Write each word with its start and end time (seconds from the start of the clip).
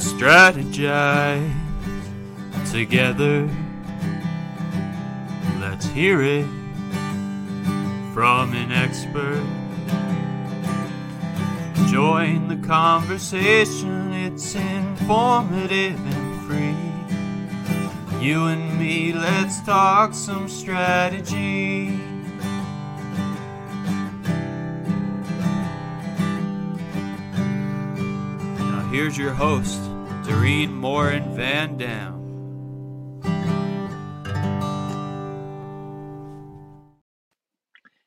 strategize 0.00 1.52
together. 2.70 3.48
Let's 5.60 5.86
hear 5.86 6.22
it 6.22 6.46
from 8.14 8.52
an 8.54 8.72
expert. 8.72 9.42
Join 11.90 12.48
the 12.48 12.56
conversation, 12.66 14.12
it's 14.12 14.54
informative 14.54 15.98
and 15.98 16.40
free. 16.46 16.76
You 18.24 18.46
and 18.46 18.78
me, 18.78 19.12
let's 19.12 19.60
talk 19.62 20.14
some 20.14 20.48
strategy. 20.48 21.88
Now, 28.58 28.88
here's 28.92 29.18
your 29.18 29.32
host, 29.32 29.80
Doreen 30.30 30.72
Moran 30.72 31.34
Van 31.34 31.76
Dam. 31.76 32.14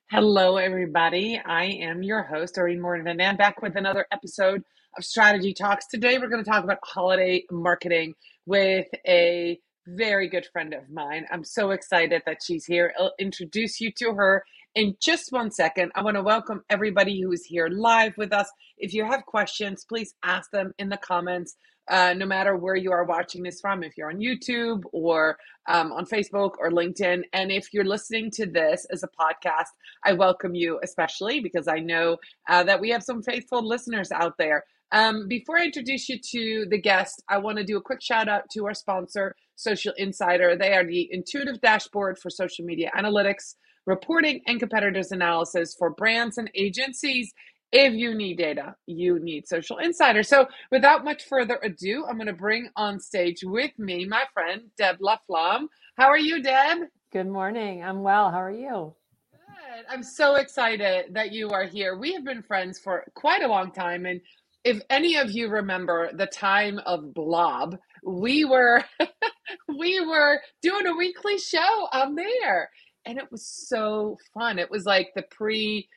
Hello, 0.10 0.56
everybody. 0.56 1.42
I 1.46 1.66
am 1.66 2.02
your 2.02 2.24
host, 2.24 2.56
Doreen 2.56 2.80
Moran 2.80 3.04
Van 3.04 3.18
Dam, 3.18 3.36
back 3.36 3.62
with 3.62 3.76
another 3.76 4.06
episode 4.10 4.64
of 4.98 5.04
Strategy 5.04 5.54
Talks. 5.54 5.86
Today, 5.88 6.18
we're 6.18 6.30
going 6.30 6.42
to 6.42 6.50
talk 6.50 6.64
about 6.64 6.80
holiday 6.86 7.44
marketing 7.52 8.14
with 8.46 8.88
a 9.06 9.60
very 9.86 10.30
good 10.30 10.46
friend 10.54 10.74
of 10.74 10.90
mine. 10.90 11.26
I'm 11.30 11.44
so 11.44 11.72
excited 11.72 12.22
that 12.26 12.38
she's 12.42 12.64
here. 12.64 12.94
I'll 12.98 13.14
introduce 13.20 13.82
you 13.82 13.92
to 13.98 14.14
her 14.14 14.46
in 14.76 14.96
just 15.00 15.32
one 15.32 15.52
second. 15.52 15.92
I 15.96 16.02
want 16.02 16.16
to 16.16 16.24
welcome 16.24 16.64
everybody 16.70 17.22
who 17.22 17.32
is 17.32 17.46
here 17.46 17.68
live 17.68 18.18
with 18.18 18.34
us. 18.34 18.50
If 18.78 18.94
you 18.94 19.06
have 19.06 19.26
questions, 19.26 19.86
please 19.88 20.16
ask 20.24 20.50
them 20.52 20.74
in 20.80 20.90
the 20.90 20.98
comments 20.98 21.56
uh, 21.90 22.14
no 22.14 22.26
matter 22.26 22.56
where 22.56 22.78
you 22.78 22.92
are 22.92 23.04
watching 23.04 23.44
this 23.44 23.60
from, 23.60 23.84
if 23.84 23.98
you're 23.98 24.10
on 24.10 24.20
YouTube 24.20 24.84
or 24.94 25.38
um, 25.68 25.92
on 25.92 26.06
Facebook 26.06 26.52
or 26.58 26.72
LinkedIn. 26.72 27.24
And 27.34 27.52
if 27.52 27.74
you're 27.74 27.84
listening 27.84 28.32
to 28.32 28.46
this 28.46 28.88
as 28.90 29.04
a 29.04 29.10
podcast, 29.10 29.68
I 30.06 30.14
welcome 30.14 30.56
you, 30.56 30.80
especially 30.82 31.42
because 31.42 31.68
I 31.68 31.80
know 31.80 32.18
uh, 32.48 32.64
that 32.64 32.80
we 32.80 32.90
have 32.92 33.04
some 33.04 33.22
faithful 33.22 33.68
listeners 33.68 34.12
out 34.12 34.38
there. 34.38 34.64
Um, 34.94 35.28
before 35.28 35.58
I 35.58 35.66
introduce 35.66 36.08
you 36.08 36.20
to 36.32 36.68
the 36.70 36.80
guest, 36.80 37.22
I 37.28 37.40
want 37.40 37.58
to 37.58 37.64
do 37.64 37.78
a 37.78 37.82
quick 37.82 38.02
shout 38.02 38.30
out 38.30 38.44
to 38.54 38.66
our 38.66 38.76
sponsor, 38.76 39.36
Social 39.56 39.94
Insider. 39.98 40.56
They 40.56 40.74
are 40.74 40.86
the 40.86 41.10
intuitive 41.12 41.60
dashboard 41.62 42.18
for 42.18 42.30
social 42.30 42.64
media 42.64 42.92
analytics, 42.96 43.56
reporting, 43.86 44.42
and 44.48 44.60
competitors 44.60 45.12
analysis 45.12 45.76
for 45.78 45.92
brands 45.92 46.38
and 46.38 46.50
agencies 46.56 47.34
if 47.74 47.94
you 47.94 48.14
need 48.14 48.38
data, 48.38 48.76
you 48.86 49.20
need 49.20 49.48
Social 49.48 49.80
Insider. 49.80 50.22
So, 50.22 50.48
without 50.72 51.04
much 51.04 51.26
further 51.26 51.60
ado, 51.64 52.06
I'm 52.08 52.18
going 52.18 52.28
to 52.28 52.34
bring 52.34 52.70
on 52.76 53.00
stage 53.00 53.40
with 53.44 53.72
me 53.80 54.06
my 54.06 54.26
friend 54.34 54.62
Deb 54.78 54.98
Laflamme. 55.02 55.68
How 55.98 56.08
are 56.08 56.18
you, 56.18 56.44
Deb? 56.44 56.80
Good 57.12 57.28
morning. 57.28 57.84
I'm 57.84 58.04
well. 58.04 58.30
How 58.30 58.42
are 58.44 58.52
you? 58.52 58.94
Good. 59.32 59.86
I'm 59.90 60.04
so 60.04 60.36
excited 60.36 61.16
that 61.16 61.32
you 61.32 61.50
are 61.50 61.66
here. 61.66 61.98
We 61.98 62.14
have 62.14 62.24
been 62.24 62.44
friends 62.44 62.80
for 62.80 63.06
quite 63.16 63.42
a 63.42 63.48
long 63.48 63.72
time, 63.72 64.06
and 64.06 64.22
if 64.64 64.80
any 64.92 65.18
of 65.18 65.32
you 65.32 65.50
remember 65.50 66.12
the 66.14 66.28
time 66.28 66.80
of 66.86 67.14
Blab, 67.14 67.78
we 68.06 68.46
were 68.46 68.84
we 69.78 70.00
were 70.00 70.42
doing 70.62 70.86
a 70.86 70.96
weekly 70.96 71.40
show 71.40 71.88
on 71.92 72.16
there, 72.16 72.70
and 73.06 73.18
it 73.18 73.32
was 73.32 73.46
so 73.46 74.18
fun. 74.34 74.60
It 74.60 74.72
was 74.72 74.86
like 74.86 75.12
the 75.16 75.24
pre 75.24 75.88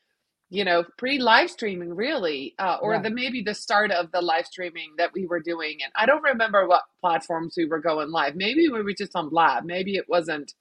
you 0.49 0.65
know, 0.65 0.85
pre 0.97 1.19
live 1.19 1.51
streaming, 1.51 1.93
really, 1.95 2.55
uh, 2.59 2.79
or 2.81 2.95
yeah. 2.95 3.03
the 3.03 3.11
maybe 3.11 3.43
the 3.43 3.55
start 3.55 3.91
of 3.91 4.13
the 4.13 4.21
live 4.21 4.47
streaming 4.47 4.93
that 4.99 5.11
we 5.13 5.27
were 5.27 5.41
doing. 5.41 5.79
And 5.83 5.93
I 5.97 6.07
don't 6.07 6.23
remember 6.23 6.69
what 6.69 6.83
platforms 7.01 7.55
we 7.57 7.67
were 7.67 7.81
going 7.81 8.11
live. 8.11 8.37
Maybe 8.37 8.69
we 8.69 8.83
were 8.83 8.93
just 8.93 9.17
on 9.17 9.29
Blab. 9.29 9.65
Maybe 9.65 9.97
it 9.97 10.09
wasn't 10.09 10.55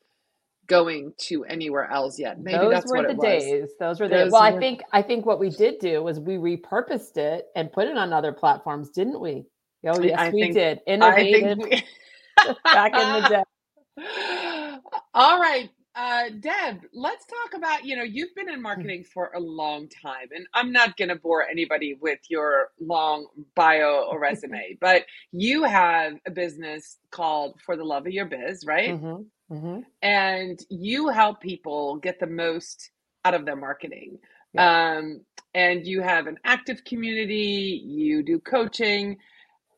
going 0.68 1.14
to 1.20 1.46
anywhere 1.46 1.90
else 1.92 2.18
yet. 2.18 2.40
Maybe 2.40 2.58
Those 2.58 2.72
that's 2.72 2.92
were 2.92 2.98
what 2.98 3.08
the 3.08 3.14
it 3.14 3.22
days. 3.22 3.62
was. 3.62 3.72
Those 3.80 4.00
were 4.00 4.08
the 4.08 4.16
Those 4.16 4.32
well. 4.32 4.42
I 4.42 4.58
think 4.58 4.82
I 4.92 5.04
think 5.04 5.26
what 5.28 5.40
we 5.40 5.52
did 5.52 5.78
do 5.80 6.02
was 6.02 6.20
we 6.20 6.36
repurposed 6.38 7.18
it 7.18 7.46
and 7.56 7.72
put 7.72 7.88
it 7.88 7.98
on 7.98 8.12
other 8.12 8.32
platforms, 8.32 8.90
didn't 8.90 9.22
we? 9.22 9.46
Oh 9.86 10.02
yes, 10.02 10.20
I 10.20 10.30
we 10.32 10.42
think- 10.42 10.56
did. 10.56 10.80
I 10.80 10.92
Innovative 10.92 11.58
think 11.60 11.64
we. 11.64 11.84
back 12.74 12.94
in 12.94 13.24
the 13.24 13.30
day. 13.30 13.44
All 15.14 15.40
right. 15.40 15.70
Uh, 15.96 16.30
Deb, 16.40 16.82
let's 16.94 17.26
talk 17.28 17.54
about, 17.56 17.86
you 17.86 17.96
know, 17.98 18.04
you've 18.04 18.36
been 18.36 18.50
in 18.50 18.62
marketing 18.62 19.06
for 19.14 19.32
a 19.36 19.40
long 19.40 19.90
time, 19.90 20.30
and 20.36 20.48
I'm 20.54 20.72
not 20.72 20.98
going 20.98 21.10
to 21.10 21.18
bore 21.18 21.44
anybody 21.48 21.98
with 22.02 22.20
your 22.30 22.70
long 22.82 23.28
bio 23.56 24.08
or 24.12 24.20
resume, 24.20 24.78
but 24.82 25.04
you 25.34 25.64
have 25.66 26.16
a 26.28 26.32
business 26.32 26.98
called 27.12 27.60
For 27.66 27.78
the 27.78 27.84
Love 27.86 28.08
of 28.08 28.14
Your 28.14 28.26
Biz, 28.26 28.66
right? 28.66 28.96
Mhm, 28.96 29.26
mhm. 29.52 29.84
And 30.02 30.60
you 30.70 31.10
help 31.10 31.42
people 31.42 31.98
get 31.98 32.20
the 32.20 32.28
most 32.28 32.92
out 33.26 33.36
of 33.36 33.46
their 33.46 33.58
marketing. 33.58 34.20
Yeah. 34.54 34.98
Um, 34.98 35.22
and 35.56 35.86
you 35.88 36.02
have 36.02 36.28
an 36.28 36.40
active 36.46 36.86
community, 36.86 37.82
you 37.86 38.24
do 38.24 38.40
coaching. 38.40 39.18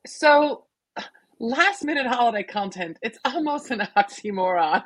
So, 0.07 0.65
last 1.39 1.83
minute 1.85 2.07
holiday 2.07 2.43
content, 2.43 2.99
it's 3.03 3.19
almost 3.25 3.71
an 3.71 3.81
oxymoron 3.97 4.83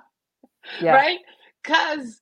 Yeah. 0.81 0.93
right? 0.93 1.19
Because 1.63 2.21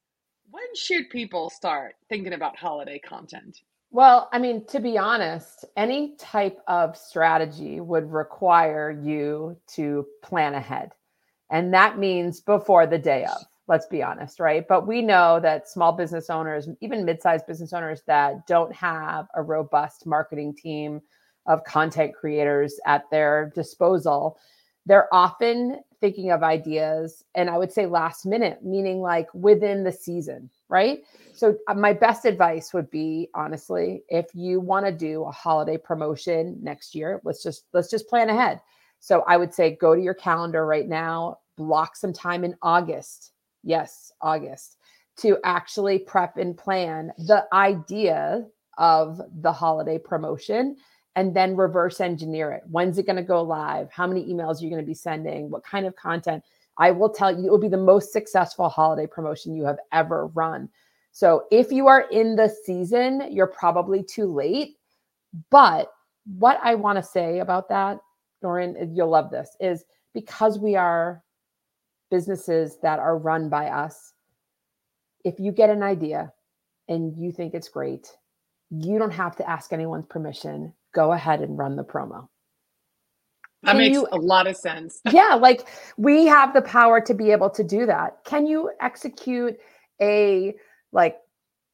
when 0.52 0.64
should 0.76 1.10
people 1.10 1.50
start 1.50 1.96
thinking 2.10 2.34
about 2.34 2.58
holiday 2.58 3.00
content? 3.00 3.58
Well, 3.92 4.30
I 4.32 4.40
mean, 4.40 4.66
to 4.68 4.80
be 4.80 4.98
honest, 4.98 5.66
any 5.76 6.16
type 6.18 6.60
of 6.68 6.96
strategy 6.96 7.80
would 7.80 8.12
require 8.12 8.92
you 8.92 9.58
to 9.76 10.06
plan 10.24 10.54
ahead. 10.54 10.92
And 11.50 11.74
that 11.74 11.98
means 11.98 12.40
before 12.40 12.86
the 12.86 13.00
day 13.00 13.26
of, 13.26 13.38
let's 13.68 13.88
be 13.88 14.04
honest, 14.04 14.40
right? 14.40 14.66
But 14.68 14.86
we 14.86 15.02
know 15.02 15.40
that 15.40 15.68
small 15.68 15.92
business 15.92 16.30
owners, 16.30 16.70
even 16.82 17.04
mid 17.04 17.22
sized 17.22 17.48
business 17.48 17.74
owners 17.74 18.02
that 18.06 18.46
don't 18.46 18.74
have 18.76 19.26
a 19.36 19.42
robust 19.42 20.06
marketing 20.06 20.56
team 20.56 21.02
of 21.48 21.64
content 21.64 22.14
creators 22.14 22.80
at 22.86 23.10
their 23.10 23.52
disposal, 23.56 24.38
they're 24.86 25.14
often 25.14 25.80
thinking 26.00 26.32
of 26.32 26.44
ideas 26.44 27.24
and 27.36 27.50
i 27.50 27.58
would 27.58 27.72
say 27.72 27.86
last 27.86 28.26
minute 28.26 28.64
meaning 28.64 29.02
like 29.02 29.28
within 29.34 29.84
the 29.84 29.92
season 29.92 30.50
right? 30.70 31.00
So 31.34 31.58
uh, 31.68 31.74
my 31.74 31.94
best 31.94 32.26
advice 32.26 32.74
would 32.74 32.92
be 32.92 33.30
honestly 33.34 34.04
if 34.08 34.28
you 34.36 34.60
want 34.60 34.86
to 34.86 34.92
do 34.92 35.24
a 35.24 35.32
holiday 35.32 35.78
promotion 35.78 36.58
next 36.62 36.94
year 36.94 37.20
let's 37.24 37.44
just 37.44 37.66
let's 37.74 37.90
just 37.90 38.08
plan 38.08 38.30
ahead. 38.30 38.62
So 39.00 39.24
i 39.28 39.38
would 39.38 39.54
say 39.54 39.76
go 39.76 39.96
to 39.96 40.02
your 40.02 40.14
calendar 40.14 40.66
right 40.66 40.88
now 40.88 41.40
block 41.58 41.96
some 41.96 42.14
time 42.14 42.44
in 42.44 42.56
august 42.62 43.32
yes 43.64 44.12
august 44.22 44.78
to 45.18 45.38
actually 45.44 46.00
prep 46.00 46.38
and 46.38 46.58
plan 46.58 47.12
the 47.18 47.46
idea 47.52 48.46
of 48.78 49.22
the 49.42 49.52
holiday 49.52 49.98
promotion 49.98 50.78
and 51.16 51.36
then 51.36 51.56
reverse 51.56 52.00
engineer 52.02 52.52
it. 52.52 52.64
When's 52.70 52.98
it 52.98 53.06
going 53.06 53.16
to 53.16 53.24
go 53.24 53.42
live? 53.42 53.92
How 53.92 54.08
many 54.08 54.26
emails 54.26 54.60
are 54.60 54.64
you 54.64 54.70
going 54.70 54.82
to 54.82 54.88
be 54.88 54.94
sending? 54.94 55.50
What 55.50 55.64
kind 55.64 55.86
of 55.86 55.96
content? 55.96 56.44
I 56.78 56.92
will 56.92 57.10
tell 57.10 57.32
you, 57.32 57.48
it 57.48 57.52
will 57.52 57.58
be 57.58 57.68
the 57.68 57.78
most 57.78 58.14
successful 58.14 58.70
holiday 58.70 59.08
promotion 59.08 59.56
you 59.56 59.66
have 59.66 59.80
ever 59.92 60.28
run. 60.28 60.70
So 61.12 61.46
if 61.52 61.72
you 61.72 61.88
are 61.88 62.02
in 62.12 62.36
the 62.36 62.54
season, 62.64 63.28
you're 63.32 63.48
probably 63.48 64.04
too 64.04 64.32
late. 64.32 64.78
But 65.50 65.92
what 66.38 66.60
I 66.64 66.76
want 66.76 66.98
to 66.98 67.04
say 67.04 67.40
about 67.40 67.68
that, 67.70 68.00
Doreen, 68.42 68.94
you'll 68.96 69.10
love 69.10 69.32
this, 69.32 69.58
is 69.60 69.84
because 70.14 70.58
we 70.60 70.76
are 70.76 71.24
businesses 72.10 72.78
that 72.82 73.00
are 73.00 73.18
run 73.18 73.50
by 73.50 73.68
us, 73.68 74.14
if 75.26 75.40
you 75.40 75.52
get 75.52 75.70
an 75.70 75.84
idea 75.84 76.32
and 76.88 77.16
you 77.18 77.32
think 77.32 77.54
it's 77.54 77.70
great, 77.70 78.16
you 78.70 78.98
don't 78.98 79.12
have 79.12 79.36
to 79.36 79.50
ask 79.50 79.74
anyone's 79.74 80.06
permission 80.06 80.74
go 80.94 81.12
ahead 81.14 81.42
and 81.42 81.58
run 81.58 81.76
the 81.76 81.84
promo. 81.84 82.28
That 83.64 83.72
Can 83.72 83.78
makes 83.78 83.94
you- 83.96 84.08
a 84.12 84.18
lot 84.18 84.48
of 84.48 84.56
sense. 84.56 85.02
yeah, 85.12 85.36
like 85.36 85.68
we 85.98 86.26
have 86.26 86.54
the 86.54 86.62
power 86.62 87.02
to 87.02 87.14
be 87.14 87.32
able 87.32 87.50
to 87.52 87.64
do 87.64 87.86
that. 87.86 88.24
Can 88.26 88.46
you 88.48 88.72
execute 88.82 89.58
a 90.02 90.56
like 90.92 91.18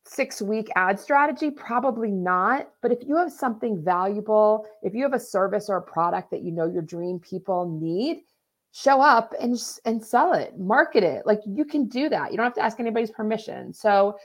six 0.07 0.41
week 0.41 0.69
ad 0.75 0.99
strategy? 0.99 1.51
Probably 1.51 2.11
not. 2.11 2.69
But 2.81 2.91
if 2.91 2.99
you 3.07 3.15
have 3.17 3.31
something 3.31 3.83
valuable, 3.83 4.67
if 4.81 4.93
you 4.95 5.03
have 5.03 5.13
a 5.13 5.19
service 5.19 5.69
or 5.69 5.77
a 5.77 5.81
product 5.81 6.31
that 6.31 6.41
you 6.41 6.51
know 6.51 6.65
your 6.67 6.81
dream 6.81 7.19
people 7.19 7.79
need, 7.79 8.21
show 8.71 8.99
up 8.99 9.33
and 9.39 9.55
and 9.85 10.03
sell 10.03 10.33
it, 10.33 10.57
market 10.59 11.03
it. 11.03 11.25
Like 11.27 11.41
you 11.45 11.65
can 11.65 11.87
do 11.87 12.09
that. 12.09 12.31
You 12.31 12.37
don't 12.37 12.45
have 12.45 12.55
to 12.55 12.63
ask 12.63 12.79
anybody's 12.79 13.11
permission. 13.11 13.73
So 13.73 14.17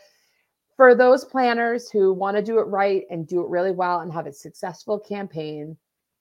for 0.81 0.95
those 0.95 1.27
planners 1.27 1.91
who 1.91 2.11
want 2.11 2.39
to 2.39 2.43
do 2.43 2.59
it 2.59 2.63
right 2.63 3.05
and 3.11 3.27
do 3.27 3.43
it 3.43 3.51
really 3.51 3.71
well 3.71 4.01
and 4.01 4.11
have 4.11 4.27
a 4.27 4.33
successful 4.33 4.99
campaign, 4.99 5.77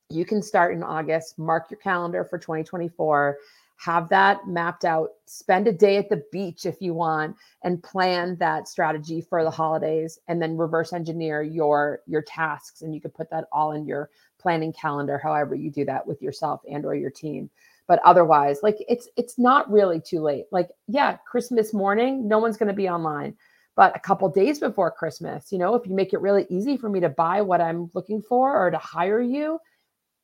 you 0.10 0.26
can 0.26 0.42
start 0.42 0.74
in 0.74 0.84
August, 0.84 1.40
mark 1.40 1.72
your 1.72 1.80
calendar 1.80 2.26
for 2.26 2.38
2024, 2.38 3.38
have 3.78 4.10
that 4.10 4.46
mapped 4.50 4.84
out 4.84 5.12
spend 5.28 5.66
a 5.70 5.72
day 5.72 5.96
at 5.96 6.10
the 6.10 6.22
beach 6.34 6.66
if 6.66 6.82
you 6.82 6.94
want 6.94 7.38
and 7.64 7.82
plan 7.82 8.36
that 8.36 8.68
strategy 8.68 9.22
for 9.22 9.46
the 9.46 9.50
holidays 9.50 10.20
and 10.28 10.42
then 10.42 10.58
reverse 10.58 10.92
engineer 10.92 11.42
your 11.42 12.02
your 12.06 12.24
tasks 12.24 12.82
and 12.82 12.94
you 12.94 13.00
could 13.00 13.14
put 13.14 13.30
that 13.30 13.46
all 13.54 13.72
in 13.72 13.86
your 13.86 14.10
planning 14.40 14.74
calendar 14.74 15.18
however 15.18 15.56
you 15.56 15.72
do 15.72 15.86
that 15.86 16.06
with 16.06 16.22
yourself 16.22 16.60
and 16.70 16.84
or 16.84 16.96
your 16.96 17.10
team. 17.10 17.50
But 17.88 18.02
otherwise 18.04 18.60
like 18.62 18.84
it's 18.90 19.08
it's 19.16 19.40
not 19.40 19.72
really 19.72 20.02
too 20.02 20.20
late. 20.20 20.48
Like 20.52 20.68
yeah 20.90 21.16
christmas 21.26 21.74
morning 21.74 22.28
no 22.28 22.40
one's 22.40 22.58
going 22.58 22.68
to 22.68 22.74
be 22.74 22.90
online 22.90 23.38
but 23.80 23.96
a 23.96 24.00
couple 24.00 24.28
days 24.30 24.60
before 24.60 24.92
christmas 24.92 25.52
you 25.52 25.58
know 25.58 25.74
if 25.76 25.88
you 25.88 25.96
make 25.96 26.14
it 26.14 26.22
really 26.22 26.46
easy 26.50 26.76
for 26.76 26.90
me 26.90 27.00
to 27.00 27.10
buy 27.10 27.42
what 27.42 27.62
i'm 27.62 27.90
looking 27.94 28.22
for 28.22 28.56
or 28.56 28.70
to 28.70 28.78
hire 28.78 29.22
you 29.22 29.60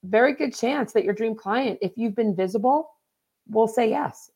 very 0.03 0.33
good 0.33 0.53
chance 0.53 0.93
that 0.93 1.03
your 1.03 1.13
dream 1.13 1.35
client 1.35 1.79
if 1.81 1.93
you've 1.95 2.15
been 2.15 2.35
visible 2.35 2.89
will 3.49 3.67
say 3.67 3.89
yes. 3.89 4.31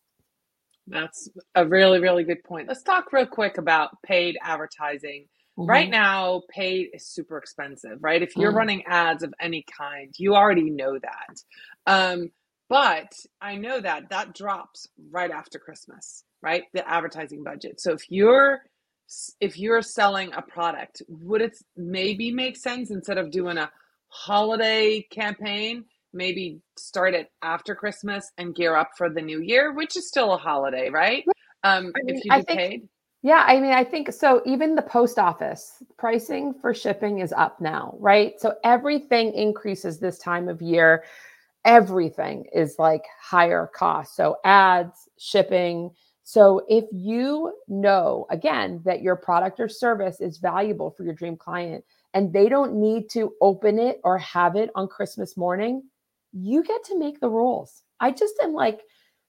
That's 0.87 1.29
a 1.55 1.65
really, 1.65 1.99
really 1.99 2.23
good 2.23 2.43
point. 2.43 2.67
Let's 2.67 2.83
talk 2.83 3.11
real 3.13 3.25
quick 3.25 3.57
about 3.57 4.01
paid 4.03 4.37
advertising. 4.41 5.25
Mm-hmm. 5.57 5.69
Right 5.69 5.89
now, 5.89 6.43
paid 6.49 6.89
is 6.93 7.05
super 7.05 7.37
expensive, 7.37 7.97
right? 8.01 8.21
If 8.21 8.35
you're 8.35 8.53
mm. 8.53 8.55
running 8.55 8.83
ads 8.85 9.23
of 9.23 9.33
any 9.39 9.65
kind, 9.77 10.13
you 10.17 10.35
already 10.35 10.69
know 10.69 10.97
that. 10.97 11.41
Um, 11.85 12.31
but 12.69 13.13
I 13.41 13.55
know 13.55 13.79
that 13.79 14.09
that 14.09 14.33
drops 14.33 14.87
right 15.11 15.31
after 15.31 15.59
Christmas, 15.59 16.23
right? 16.41 16.63
The 16.73 16.87
advertising 16.87 17.43
budget. 17.43 17.81
So 17.81 17.91
if 17.91 18.09
you're 18.09 18.61
if 19.39 19.57
you're 19.57 19.81
selling 19.81 20.33
a 20.33 20.41
product, 20.41 21.01
would 21.07 21.41
it 21.41 21.57
maybe 21.75 22.31
make 22.31 22.57
sense 22.57 22.91
instead 22.91 23.17
of 23.17 23.31
doing 23.31 23.57
a 23.57 23.71
holiday 24.09 25.01
campaign 25.11 25.85
maybe 26.13 26.59
start 26.77 27.13
it 27.13 27.31
after 27.41 27.75
Christmas 27.75 28.31
and 28.37 28.55
gear 28.55 28.75
up 28.75 28.91
for 28.97 29.09
the 29.09 29.21
new 29.21 29.41
year, 29.41 29.73
which 29.73 29.95
is 29.97 30.07
still 30.07 30.33
a 30.33 30.37
holiday, 30.37 30.89
right? 30.89 31.23
Um, 31.63 31.91
I 31.95 32.03
mean, 32.03 32.15
if 32.15 32.25
you 32.25 32.43
think, 32.43 32.59
paid. 32.59 32.89
Yeah, 33.21 33.43
I 33.45 33.59
mean, 33.59 33.73
I 33.73 33.83
think 33.83 34.11
so. 34.13 34.41
Even 34.45 34.75
the 34.75 34.81
post 34.81 35.19
office 35.19 35.83
pricing 35.97 36.53
for 36.53 36.73
shipping 36.73 37.19
is 37.19 37.33
up 37.33 37.59
now, 37.59 37.95
right? 37.99 38.39
So 38.39 38.55
everything 38.63 39.33
increases 39.33 39.99
this 39.99 40.17
time 40.19 40.47
of 40.47 40.61
year. 40.61 41.03
Everything 41.65 42.45
is 42.53 42.77
like 42.79 43.03
higher 43.21 43.69
cost. 43.75 44.15
So 44.15 44.37
ads, 44.45 45.09
shipping. 45.17 45.91
So 46.31 46.61
if 46.69 46.85
you 46.91 47.55
know, 47.67 48.27
again, 48.29 48.81
that 48.85 49.01
your 49.01 49.15
product 49.15 49.59
or 49.59 49.67
service 49.67 50.21
is 50.21 50.37
valuable 50.37 50.91
for 50.91 51.03
your 51.03 51.15
dream 51.15 51.35
client 51.35 51.83
and 52.13 52.31
they 52.31 52.47
don't 52.47 52.75
need 52.75 53.09
to 53.13 53.33
open 53.41 53.79
it 53.79 53.99
or 54.03 54.19
have 54.19 54.55
it 54.55 54.69
on 54.75 54.87
Christmas 54.87 55.35
morning, 55.35 55.81
you 56.31 56.63
get 56.63 56.83
to 56.83 56.99
make 56.99 57.19
the 57.19 57.31
rules. 57.31 57.81
I 57.99 58.11
just 58.11 58.35
am 58.43 58.53
like 58.53 58.81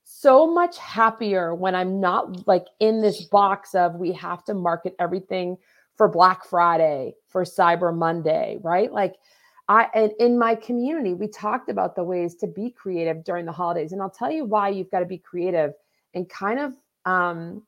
so 0.04 0.46
much 0.46 0.76
happier 0.76 1.54
when 1.54 1.74
I'm 1.74 2.02
not 2.02 2.46
like 2.46 2.66
in 2.80 3.00
this 3.00 3.22
box 3.22 3.74
of 3.74 3.94
we 3.94 4.12
have 4.12 4.44
to 4.44 4.52
market 4.52 4.94
everything 4.98 5.56
for 5.96 6.06
Black 6.06 6.44
Friday, 6.44 7.14
for 7.30 7.44
Cyber 7.44 7.96
Monday, 7.96 8.58
right? 8.60 8.92
Like 8.92 9.14
I 9.70 9.86
and 9.94 10.12
in 10.20 10.38
my 10.38 10.54
community, 10.54 11.14
we 11.14 11.28
talked 11.28 11.70
about 11.70 11.96
the 11.96 12.04
ways 12.04 12.34
to 12.34 12.46
be 12.46 12.70
creative 12.70 13.24
during 13.24 13.46
the 13.46 13.52
holidays. 13.52 13.92
And 13.92 14.02
I'll 14.02 14.10
tell 14.10 14.30
you 14.30 14.44
why 14.44 14.68
you've 14.68 14.90
got 14.90 15.00
to 15.00 15.06
be 15.06 15.16
creative 15.16 15.72
and 16.12 16.28
kind 16.28 16.60
of 16.60 16.74
um 17.06 17.62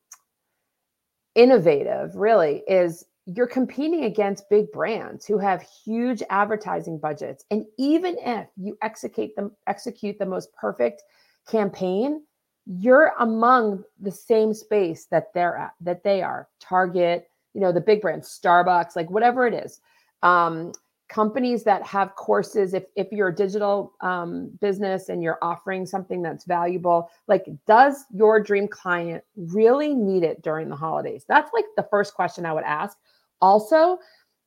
innovative 1.35 2.15
really 2.15 2.63
is 2.69 3.05
you're 3.27 3.47
competing 3.47 4.05
against 4.05 4.51
big 4.51 4.71
brands 4.73 5.25
who 5.25 5.39
have 5.39 5.63
huge 5.63 6.23
advertising 6.29 6.99
budgets. 6.99 7.45
And 7.51 7.65
even 7.79 8.17
if 8.19 8.49
you 8.57 8.77
execute 8.83 9.35
them 9.37 9.53
execute 9.67 10.19
the 10.19 10.27
most 10.27 10.53
perfect 10.55 11.03
campaign 11.49 12.23
you're 12.67 13.13
among 13.19 13.83
the 14.01 14.11
same 14.11 14.55
space 14.55 15.07
that 15.07 15.35
they're 15.35 15.57
at 15.57 15.73
that 15.81 16.05
they 16.05 16.23
are. 16.23 16.49
Target 16.61 17.29
you 17.55 17.61
know 17.61 17.73
the 17.73 17.81
big 17.81 18.01
brands 18.01 18.39
starbucks 18.43 18.97
like 18.97 19.11
whatever 19.11 19.47
it 19.47 19.55
is. 19.55 19.81
Um, 20.23 20.73
companies 21.13 21.63
that 21.63 21.83
have 21.85 22.15
courses 22.17 22.73
if, 22.73 22.85
if 22.97 23.13
you're 23.13 23.29
a 23.29 23.35
digital 23.35 23.93
um, 24.01 24.51
business 24.61 25.11
and 25.11 25.23
you're 25.23 25.39
offering 25.43 25.85
something 25.85 26.23
that's 26.23 26.45
valuable 26.47 27.11
like 27.29 27.45
does 27.67 28.05
your 28.15 28.41
dream 28.41 28.67
client 28.67 29.23
really 29.37 29.95
need 29.95 30.23
it 30.23 30.43
during 30.43 30.69
the 30.69 30.77
holidays 30.77 31.25
that's 31.29 31.53
like 31.53 31.67
the 31.77 31.87
first 31.91 32.15
question 32.15 32.47
i 32.47 32.53
would 32.53 32.65
ask 32.65 32.97
also, 33.43 33.99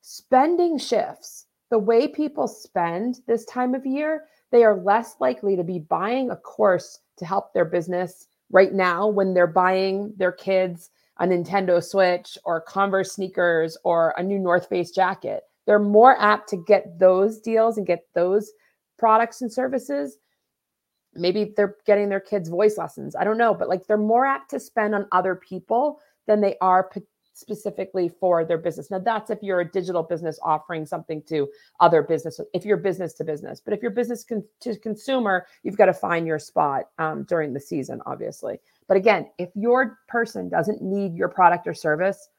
spending 0.02 0.80
shifts. 0.80 1.46
The 1.70 1.78
way 1.78 2.08
people 2.08 2.48
spend 2.48 3.20
this 3.28 3.44
time 3.46 3.76
of 3.76 3.86
year, 3.86 4.24
they 4.52 4.64
are 4.64 4.78
less 4.78 5.16
likely 5.20 5.58
to 5.58 5.64
be 5.64 5.80
buying 5.80 6.32
a 6.32 6.38
course 6.38 7.00
to 7.18 7.26
help 7.26 7.54
their 7.54 7.66
business 7.66 8.28
right 8.50 8.74
now 8.74 9.08
when 9.08 9.34
they're 9.34 9.48
buying 9.48 10.14
their 10.16 10.32
kids 10.32 10.90
a 11.18 11.26
Nintendo 11.26 11.84
Switch 11.84 12.38
or 12.46 12.62
Converse 12.62 13.14
sneakers 13.14 13.78
or 13.84 14.14
a 14.18 14.24
new 14.24 14.40
North 14.40 14.68
Face 14.68 14.92
jacket. 14.92 15.44
They're 15.66 15.80
more 15.80 16.20
apt 16.22 16.50
to 16.50 16.58
get 16.58 17.00
those 17.00 17.40
deals 17.40 17.78
and 17.78 17.88
get 17.88 18.08
those 18.14 18.52
products 18.98 19.42
and 19.42 19.52
services. 19.52 20.18
Maybe 21.14 21.54
they're 21.56 21.78
getting 21.86 22.10
their 22.10 22.20
kids 22.20 22.50
voice 22.50 22.78
lessons. 22.78 23.16
I 23.16 23.24
don't 23.24 23.38
know, 23.38 23.54
but 23.54 23.70
like 23.70 23.88
they're 23.88 23.98
more 23.98 24.26
apt 24.26 24.52
to 24.52 24.60
spend 24.60 24.94
on 24.94 25.08
other 25.12 25.36
people 25.36 26.00
than 26.28 26.42
they 26.42 26.56
are 26.62 26.90
specifically 27.36 28.10
for 28.10 28.46
their 28.46 28.58
business. 28.58 28.90
Now, 28.90 29.00
that's 29.00 29.30
if 29.30 29.44
you're 29.44 29.60
a 29.60 29.70
digital 29.70 30.04
business 30.04 30.40
offering 30.42 30.86
something 30.86 31.22
to 31.24 31.50
other 31.80 32.02
businesses, 32.02 32.46
if 32.54 32.66
you're 32.66 32.78
business 32.78 33.14
to 33.16 33.24
business. 33.24 33.62
But 33.64 33.74
if 33.74 33.82
you're 33.82 33.92
business 33.92 34.24
con- 34.24 34.46
to 34.62 34.78
consumer, 34.80 35.46
you've 35.64 35.78
got 35.78 35.88
to 35.88 35.94
find 35.94 36.26
your 36.26 36.40
spot 36.40 36.86
um, 36.98 37.24
during 37.24 37.54
the 37.54 37.60
season, 37.60 38.02
obviously. 38.06 38.60
But 38.88 38.98
again, 38.98 39.30
if 39.38 39.50
your 39.54 40.00
person 40.08 40.48
doesn't 40.50 40.82
need 40.82 41.16
your 41.16 41.28
product 41.28 41.68
or 41.68 41.74
service 41.74 42.30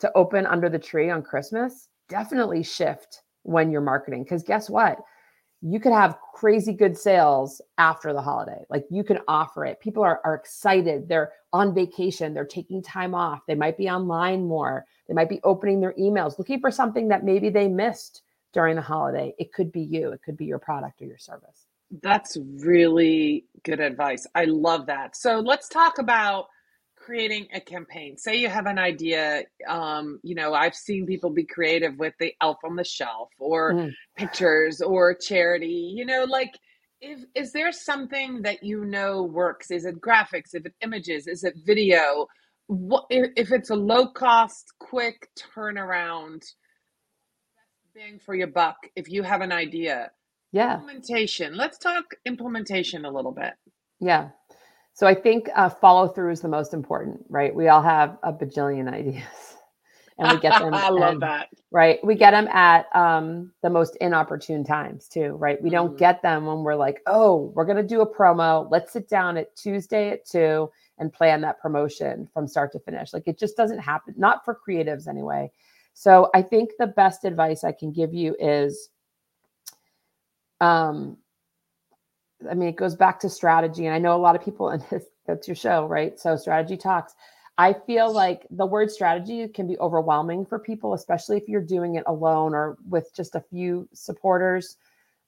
to 0.00 0.12
open 0.14 0.46
under 0.46 0.68
the 0.68 0.78
tree 0.78 1.10
on 1.10 1.22
Christmas, 1.22 1.88
definitely 2.08 2.62
shift 2.62 3.22
when 3.42 3.70
you're 3.70 3.80
marketing. 3.80 4.24
Because 4.24 4.42
guess 4.42 4.68
what? 4.68 4.98
you 5.60 5.80
could 5.80 5.92
have 5.92 6.18
crazy 6.34 6.72
good 6.72 6.96
sales 6.96 7.60
after 7.78 8.12
the 8.12 8.22
holiday. 8.22 8.64
Like 8.70 8.84
you 8.90 9.02
can 9.02 9.18
offer 9.26 9.64
it. 9.64 9.80
People 9.80 10.04
are, 10.04 10.20
are 10.24 10.34
excited. 10.34 11.08
They're 11.08 11.32
on 11.52 11.74
vacation. 11.74 12.32
They're 12.32 12.44
taking 12.44 12.82
time 12.82 13.14
off. 13.14 13.40
They 13.46 13.56
might 13.56 13.76
be 13.76 13.90
online 13.90 14.46
more. 14.46 14.84
They 15.08 15.14
might 15.14 15.28
be 15.28 15.40
opening 15.42 15.80
their 15.80 15.94
emails, 15.94 16.38
looking 16.38 16.60
for 16.60 16.70
something 16.70 17.08
that 17.08 17.24
maybe 17.24 17.50
they 17.50 17.66
missed 17.66 18.22
during 18.52 18.76
the 18.76 18.82
holiday. 18.82 19.34
It 19.38 19.52
could 19.52 19.72
be 19.72 19.80
you, 19.80 20.12
it 20.12 20.22
could 20.22 20.36
be 20.36 20.44
your 20.44 20.58
product 20.58 21.02
or 21.02 21.06
your 21.06 21.18
service. 21.18 21.66
That's 22.02 22.36
really 22.60 23.46
good 23.64 23.80
advice. 23.80 24.26
I 24.34 24.44
love 24.44 24.86
that. 24.86 25.16
So 25.16 25.40
let's 25.40 25.68
talk 25.68 25.98
about 25.98 26.48
creating 27.08 27.48
a 27.54 27.60
campaign. 27.60 28.18
Say 28.18 28.36
you 28.36 28.50
have 28.50 28.66
an 28.66 28.78
idea 28.78 29.44
um, 29.66 30.20
you 30.22 30.34
know 30.34 30.52
i've 30.52 30.74
seen 30.74 31.06
people 31.06 31.30
be 31.30 31.44
creative 31.44 31.98
with 31.98 32.14
the 32.20 32.34
elf 32.42 32.58
on 32.64 32.76
the 32.76 32.84
shelf 32.84 33.30
or 33.38 33.72
mm. 33.72 33.92
pictures 34.16 34.82
or 34.82 35.14
charity 35.14 35.92
you 35.96 36.04
know 36.04 36.24
like 36.28 36.52
if 37.00 37.20
is 37.34 37.52
there 37.52 37.72
something 37.72 38.42
that 38.42 38.64
you 38.64 38.84
know 38.84 39.22
works? 39.22 39.70
Is 39.70 39.84
it 39.84 40.00
graphics? 40.00 40.54
Is 40.54 40.64
it 40.64 40.74
images? 40.82 41.28
Is 41.28 41.44
it 41.44 41.54
video? 41.64 42.26
What 42.66 43.06
if, 43.08 43.30
if 43.36 43.52
it's 43.52 43.70
a 43.70 43.76
low 43.76 44.08
cost 44.08 44.66
quick 44.80 45.28
turnaround 45.38 46.42
bang 47.94 48.18
for 48.18 48.34
your 48.34 48.48
buck 48.48 48.76
if 48.96 49.08
you 49.08 49.22
have 49.22 49.40
an 49.40 49.52
idea. 49.52 50.10
Yeah. 50.52 50.74
Implementation. 50.74 51.56
Let's 51.56 51.78
talk 51.78 52.04
implementation 52.24 53.04
a 53.04 53.10
little 53.10 53.32
bit. 53.32 53.54
Yeah 54.00 54.30
so 54.98 55.06
I 55.06 55.14
think 55.14 55.48
uh, 55.54 55.68
follow 55.68 56.08
through 56.08 56.32
is 56.32 56.40
the 56.40 56.48
most 56.48 56.74
important, 56.74 57.24
right? 57.28 57.54
We 57.54 57.68
all 57.68 57.82
have 57.82 58.18
a 58.24 58.32
bajillion 58.32 58.92
ideas, 58.92 59.22
and 60.18 60.32
we 60.32 60.40
get 60.40 60.58
them. 60.58 60.74
I 60.74 60.88
love 60.88 61.20
that. 61.20 61.50
Right, 61.70 62.00
we 62.02 62.16
get 62.16 62.32
them 62.32 62.48
at 62.48 62.86
um, 62.96 63.52
the 63.62 63.70
most 63.70 63.96
inopportune 64.00 64.64
times 64.64 65.06
too, 65.06 65.34
right? 65.34 65.62
We 65.62 65.70
don't 65.70 65.90
mm-hmm. 65.90 65.98
get 65.98 66.20
them 66.20 66.46
when 66.46 66.64
we're 66.64 66.74
like, 66.74 67.00
oh, 67.06 67.52
we're 67.54 67.64
gonna 67.64 67.84
do 67.84 68.00
a 68.00 68.12
promo. 68.12 68.66
Let's 68.72 68.92
sit 68.92 69.08
down 69.08 69.36
at 69.36 69.54
Tuesday 69.54 70.10
at 70.10 70.26
two 70.26 70.68
and 70.98 71.12
plan 71.12 71.42
that 71.42 71.60
promotion 71.60 72.28
from 72.34 72.48
start 72.48 72.72
to 72.72 72.80
finish. 72.80 73.12
Like 73.12 73.28
it 73.28 73.38
just 73.38 73.56
doesn't 73.56 73.78
happen, 73.78 74.14
not 74.16 74.44
for 74.44 74.58
creatives 74.68 75.06
anyway. 75.06 75.48
So 75.94 76.28
I 76.34 76.42
think 76.42 76.70
the 76.76 76.88
best 76.88 77.24
advice 77.24 77.62
I 77.62 77.70
can 77.70 77.92
give 77.92 78.12
you 78.12 78.34
is 78.40 78.88
um 80.60 81.18
I 82.48 82.54
mean, 82.54 82.68
it 82.68 82.76
goes 82.76 82.94
back 82.94 83.18
to 83.20 83.30
strategy. 83.30 83.86
And 83.86 83.94
I 83.94 83.98
know 83.98 84.14
a 84.14 84.18
lot 84.18 84.36
of 84.36 84.44
people, 84.44 84.70
and 84.70 84.82
this 84.90 85.04
that's 85.26 85.46
your 85.46 85.56
show, 85.56 85.86
right? 85.86 86.18
So, 86.18 86.36
strategy 86.36 86.76
talks. 86.76 87.14
I 87.58 87.72
feel 87.72 88.12
like 88.12 88.46
the 88.50 88.66
word 88.66 88.90
strategy 88.90 89.46
can 89.48 89.66
be 89.66 89.78
overwhelming 89.78 90.46
for 90.46 90.60
people, 90.60 90.94
especially 90.94 91.36
if 91.36 91.48
you're 91.48 91.60
doing 91.60 91.96
it 91.96 92.04
alone 92.06 92.54
or 92.54 92.78
with 92.88 93.12
just 93.14 93.34
a 93.34 93.44
few 93.50 93.88
supporters. 93.92 94.76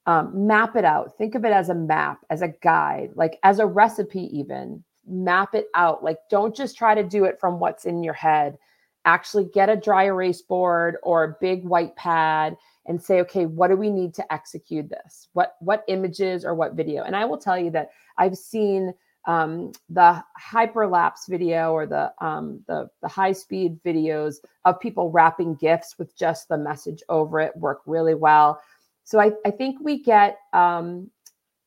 Um, 0.07 0.47
map 0.47 0.77
it 0.77 0.85
out. 0.85 1.19
Think 1.19 1.35
of 1.35 1.45
it 1.45 1.53
as 1.53 1.69
a 1.69 1.75
map, 1.75 2.21
as 2.31 2.41
a 2.41 2.49
guide, 2.63 3.11
like 3.17 3.39
as 3.43 3.59
a 3.59 3.67
recipe, 3.67 4.31
even. 4.37 4.83
Map 5.07 5.55
it 5.55 5.67
out. 5.75 6.05
Like, 6.05 6.19
don't 6.31 6.55
just 6.55 6.79
try 6.79 6.95
to 6.95 7.03
do 7.03 7.25
it 7.25 7.41
from 7.41 7.59
what's 7.59 7.85
in 7.85 8.05
your 8.05 8.15
head. 8.15 8.57
Actually, 9.05 9.47
get 9.53 9.69
a 9.69 9.77
dry 9.77 10.05
erase 10.05 10.41
board 10.41 10.99
or 11.03 11.25
a 11.25 11.37
big 11.41 11.65
white 11.65 11.97
pad 11.97 12.57
and 12.87 13.03
say 13.03 13.21
okay 13.21 13.47
what 13.47 13.69
do 13.69 13.77
we 13.77 13.91
need 13.91 14.15
to 14.15 14.33
execute 14.33 14.89
this 14.89 15.29
what 15.33 15.57
what 15.61 15.85
images 15.89 16.45
or 16.45 16.55
what 16.55 16.75
video 16.75 17.03
and 17.03 17.15
i 17.15 17.25
will 17.25 17.39
tell 17.39 17.59
you 17.59 17.71
that 17.71 17.91
i've 18.19 18.37
seen 18.37 18.93
um, 19.27 19.73
the 19.89 20.23
hyperlapse 20.41 21.29
video 21.29 21.73
or 21.73 21.87
the 21.87 22.13
um, 22.25 22.61
the, 22.67 22.89
the 23.03 23.09
high 23.09 23.33
speed 23.33 23.79
videos 23.85 24.37
of 24.65 24.81
people 24.81 25.11
wrapping 25.11 25.55
gifts 25.57 25.97
with 25.99 26.17
just 26.17 26.49
the 26.49 26.57
message 26.57 27.03
over 27.09 27.41
it 27.41 27.57
work 27.57 27.83
really 27.87 28.15
well. 28.15 28.61
So 29.05 29.21
I, 29.21 29.33
I 29.45 29.51
think 29.51 29.79
we 29.83 30.03
get 30.03 30.39
um, 30.53 31.11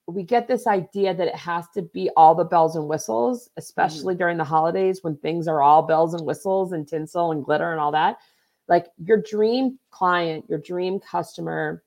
we 0.08 0.24
get 0.24 0.48
this 0.48 0.68
idea 0.68 1.14
that 1.14 1.28
it 1.28 1.36
has 1.36 1.66
to 1.76 1.82
be 1.82 2.10
all 2.18 2.36
the 2.36 2.44
bells 2.44 2.76
and 2.76 2.88
whistles, 2.88 3.46
mm-hmm. 3.46 3.60
especially 3.60 4.16
mm-hmm. 4.16 4.20
during 4.20 4.38
the 4.38 4.44
holidays 4.44 5.04
when 5.04 5.16
things 5.18 5.48
are 5.48 5.62
all 5.62 5.84
bells 5.84 6.14
and 6.14 6.26
whistles 6.26 6.72
and 6.72 6.88
tinsel 6.88 7.32
and 7.32 7.46
glitter 7.46 7.72
and 7.72 7.80
all 7.80 7.92
that. 7.92 8.18
Like 8.68 8.88
your 8.98 9.22
dream 9.22 9.80
client, 9.92 10.46
your 10.48 10.60
dream 10.60 11.00
customer 11.00 11.84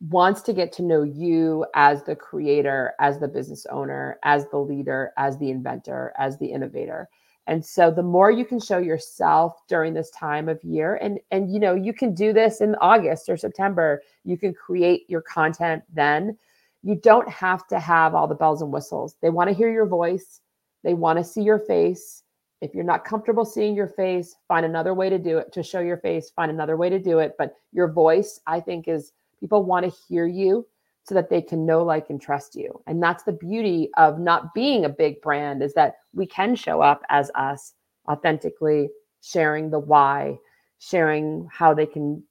wants 0.00 0.42
to 0.42 0.52
get 0.52 0.72
to 0.72 0.82
know 0.82 1.02
you 1.02 1.66
as 1.74 2.02
the 2.04 2.14
creator, 2.14 2.92
as 3.00 3.18
the 3.18 3.28
business 3.28 3.66
owner, 3.66 4.18
as 4.22 4.46
the 4.50 4.58
leader, 4.58 5.12
as 5.16 5.38
the 5.38 5.50
inventor, 5.50 6.12
as 6.18 6.38
the 6.38 6.46
innovator. 6.46 7.08
And 7.46 7.64
so 7.64 7.90
the 7.90 8.02
more 8.02 8.30
you 8.30 8.44
can 8.44 8.60
show 8.60 8.78
yourself 8.78 9.54
during 9.68 9.94
this 9.94 10.10
time 10.10 10.48
of 10.48 10.62
year 10.64 10.96
and 10.96 11.20
and 11.30 11.52
you 11.52 11.60
know, 11.60 11.74
you 11.74 11.92
can 11.92 12.14
do 12.14 12.32
this 12.32 12.60
in 12.60 12.74
August 12.76 13.28
or 13.28 13.36
September, 13.36 14.02
you 14.24 14.36
can 14.36 14.52
create 14.52 15.08
your 15.08 15.22
content 15.22 15.82
then. 15.92 16.36
You 16.82 16.96
don't 16.96 17.28
have 17.28 17.66
to 17.68 17.80
have 17.80 18.14
all 18.14 18.28
the 18.28 18.34
bells 18.34 18.62
and 18.62 18.72
whistles. 18.72 19.16
They 19.22 19.30
want 19.30 19.48
to 19.48 19.54
hear 19.54 19.72
your 19.72 19.86
voice. 19.86 20.40
They 20.82 20.94
want 20.94 21.18
to 21.18 21.24
see 21.24 21.42
your 21.42 21.58
face. 21.58 22.22
If 22.60 22.74
you're 22.74 22.84
not 22.84 23.04
comfortable 23.04 23.44
seeing 23.44 23.74
your 23.74 23.88
face, 23.88 24.36
find 24.48 24.64
another 24.64 24.94
way 24.94 25.10
to 25.10 25.18
do 25.18 25.38
it 25.38 25.52
to 25.52 25.62
show 25.62 25.80
your 25.80 25.98
face, 25.98 26.30
find 26.30 26.50
another 26.50 26.76
way 26.76 26.88
to 26.88 26.98
do 26.98 27.18
it, 27.18 27.34
but 27.38 27.54
your 27.72 27.88
voice 27.88 28.40
I 28.46 28.60
think 28.60 28.88
is 28.88 29.12
People 29.40 29.64
want 29.64 29.84
to 29.84 29.98
hear 30.08 30.26
you 30.26 30.66
so 31.04 31.14
that 31.14 31.30
they 31.30 31.40
can 31.40 31.64
know, 31.66 31.84
like, 31.84 32.10
and 32.10 32.20
trust 32.20 32.56
you. 32.56 32.82
And 32.86 33.02
that's 33.02 33.22
the 33.22 33.32
beauty 33.32 33.90
of 33.96 34.18
not 34.18 34.54
being 34.54 34.84
a 34.84 34.88
big 34.88 35.20
brand 35.20 35.62
is 35.62 35.74
that 35.74 35.96
we 36.12 36.26
can 36.26 36.56
show 36.56 36.80
up 36.80 37.02
as 37.10 37.30
us 37.34 37.74
authentically, 38.08 38.90
sharing 39.22 39.70
the 39.70 39.78
why, 39.78 40.38
sharing 40.78 41.48
how 41.52 41.74
they 41.74 41.86
can 41.86 42.22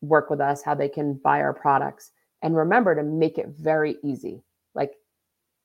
work 0.00 0.30
with 0.30 0.40
us, 0.40 0.62
how 0.62 0.74
they 0.74 0.88
can 0.88 1.14
buy 1.14 1.40
our 1.40 1.54
products. 1.54 2.10
And 2.42 2.56
remember 2.56 2.94
to 2.94 3.04
make 3.04 3.38
it 3.38 3.48
very 3.48 3.96
easy. 4.02 4.42
Like 4.74 4.94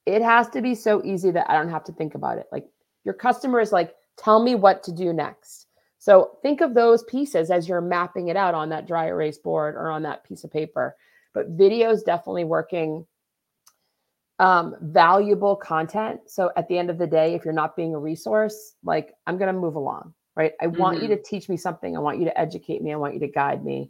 it 0.06 0.22
has 0.22 0.48
to 0.50 0.62
be 0.62 0.75
so 0.75 1.01
easy 1.03 1.32
that 1.32 1.50
I 1.50 1.53
don't 1.53 1.70
have 1.70 1.86
to 1.86 1.91
think 1.91 2.13
about 2.13 2.38
it. 2.38 2.46
Like 2.51 2.67
your 3.07 3.13
customer 3.13 3.61
is 3.61 3.71
like, 3.71 3.95
tell 4.17 4.43
me 4.43 4.53
what 4.53 4.83
to 4.83 4.91
do 4.91 5.13
next. 5.13 5.67
So 5.97 6.39
think 6.41 6.59
of 6.59 6.73
those 6.73 7.03
pieces 7.03 7.49
as 7.49 7.65
you're 7.65 7.79
mapping 7.79 8.27
it 8.27 8.35
out 8.35 8.53
on 8.53 8.67
that 8.67 8.85
dry 8.85 9.05
erase 9.07 9.37
board 9.37 9.75
or 9.75 9.89
on 9.89 10.03
that 10.03 10.25
piece 10.25 10.43
of 10.43 10.51
paper. 10.51 10.93
But 11.33 11.51
video 11.51 11.89
is 11.89 12.03
definitely 12.03 12.43
working. 12.43 13.07
Um, 14.39 14.75
valuable 14.81 15.55
content. 15.55 16.19
So 16.27 16.51
at 16.57 16.67
the 16.67 16.77
end 16.77 16.89
of 16.89 16.97
the 16.97 17.07
day, 17.07 17.33
if 17.33 17.45
you're 17.45 17.53
not 17.53 17.77
being 17.77 17.95
a 17.95 17.99
resource, 17.99 18.73
like 18.83 19.13
I'm 19.25 19.37
going 19.37 19.53
to 19.53 19.59
move 19.59 19.75
along, 19.75 20.13
right? 20.35 20.51
I 20.61 20.67
want 20.67 20.97
mm-hmm. 20.97 21.09
you 21.09 21.15
to 21.15 21.23
teach 21.23 21.47
me 21.47 21.55
something. 21.55 21.95
I 21.95 22.01
want 22.01 22.19
you 22.19 22.25
to 22.25 22.37
educate 22.37 22.81
me. 22.81 22.91
I 22.91 22.97
want 22.97 23.13
you 23.13 23.21
to 23.21 23.27
guide 23.29 23.63
me. 23.63 23.89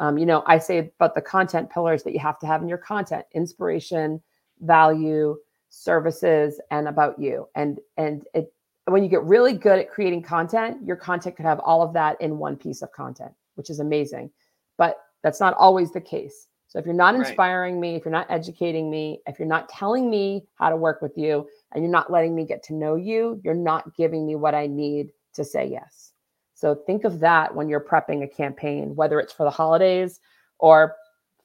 Um, 0.00 0.18
you 0.18 0.26
know, 0.26 0.42
I 0.44 0.58
say 0.58 0.90
about 0.98 1.14
the 1.14 1.22
content 1.22 1.70
pillars 1.70 2.02
that 2.02 2.12
you 2.12 2.18
have 2.18 2.40
to 2.40 2.46
have 2.46 2.62
in 2.62 2.68
your 2.68 2.78
content: 2.78 3.24
inspiration, 3.32 4.20
value, 4.60 5.36
services, 5.70 6.60
and 6.70 6.88
about 6.88 7.18
you. 7.18 7.48
And 7.54 7.78
and 7.96 8.24
it 8.34 8.52
when 8.86 9.02
you 9.02 9.08
get 9.08 9.22
really 9.24 9.52
good 9.52 9.78
at 9.78 9.90
creating 9.90 10.22
content, 10.22 10.84
your 10.84 10.96
content 10.96 11.36
could 11.36 11.44
have 11.44 11.60
all 11.60 11.82
of 11.82 11.92
that 11.94 12.20
in 12.20 12.38
one 12.38 12.56
piece 12.56 12.82
of 12.82 12.92
content, 12.92 13.32
which 13.56 13.70
is 13.70 13.80
amazing. 13.80 14.30
But 14.78 14.98
that's 15.22 15.40
not 15.40 15.54
always 15.54 15.92
the 15.92 16.00
case. 16.00 16.46
So 16.68 16.78
if 16.78 16.84
you're 16.84 16.94
not 16.94 17.14
inspiring 17.14 17.74
right. 17.74 17.80
me, 17.80 17.94
if 17.96 18.04
you're 18.04 18.12
not 18.12 18.30
educating 18.30 18.90
me, 18.90 19.20
if 19.26 19.38
you're 19.38 19.48
not 19.48 19.68
telling 19.68 20.10
me 20.10 20.46
how 20.56 20.68
to 20.68 20.76
work 20.76 21.00
with 21.00 21.16
you, 21.16 21.48
and 21.72 21.82
you're 21.82 21.92
not 21.92 22.10
letting 22.10 22.34
me 22.34 22.44
get 22.44 22.62
to 22.64 22.74
know 22.74 22.96
you, 22.96 23.40
you're 23.44 23.54
not 23.54 23.94
giving 23.96 24.26
me 24.26 24.34
what 24.34 24.54
I 24.54 24.66
need 24.66 25.10
to 25.34 25.44
say 25.44 25.66
yes. 25.66 26.12
So 26.54 26.74
think 26.74 27.04
of 27.04 27.20
that 27.20 27.54
when 27.54 27.68
you're 27.68 27.80
prepping 27.80 28.24
a 28.24 28.28
campaign, 28.28 28.96
whether 28.96 29.20
it's 29.20 29.32
for 29.32 29.44
the 29.44 29.50
holidays 29.50 30.20
or 30.58 30.96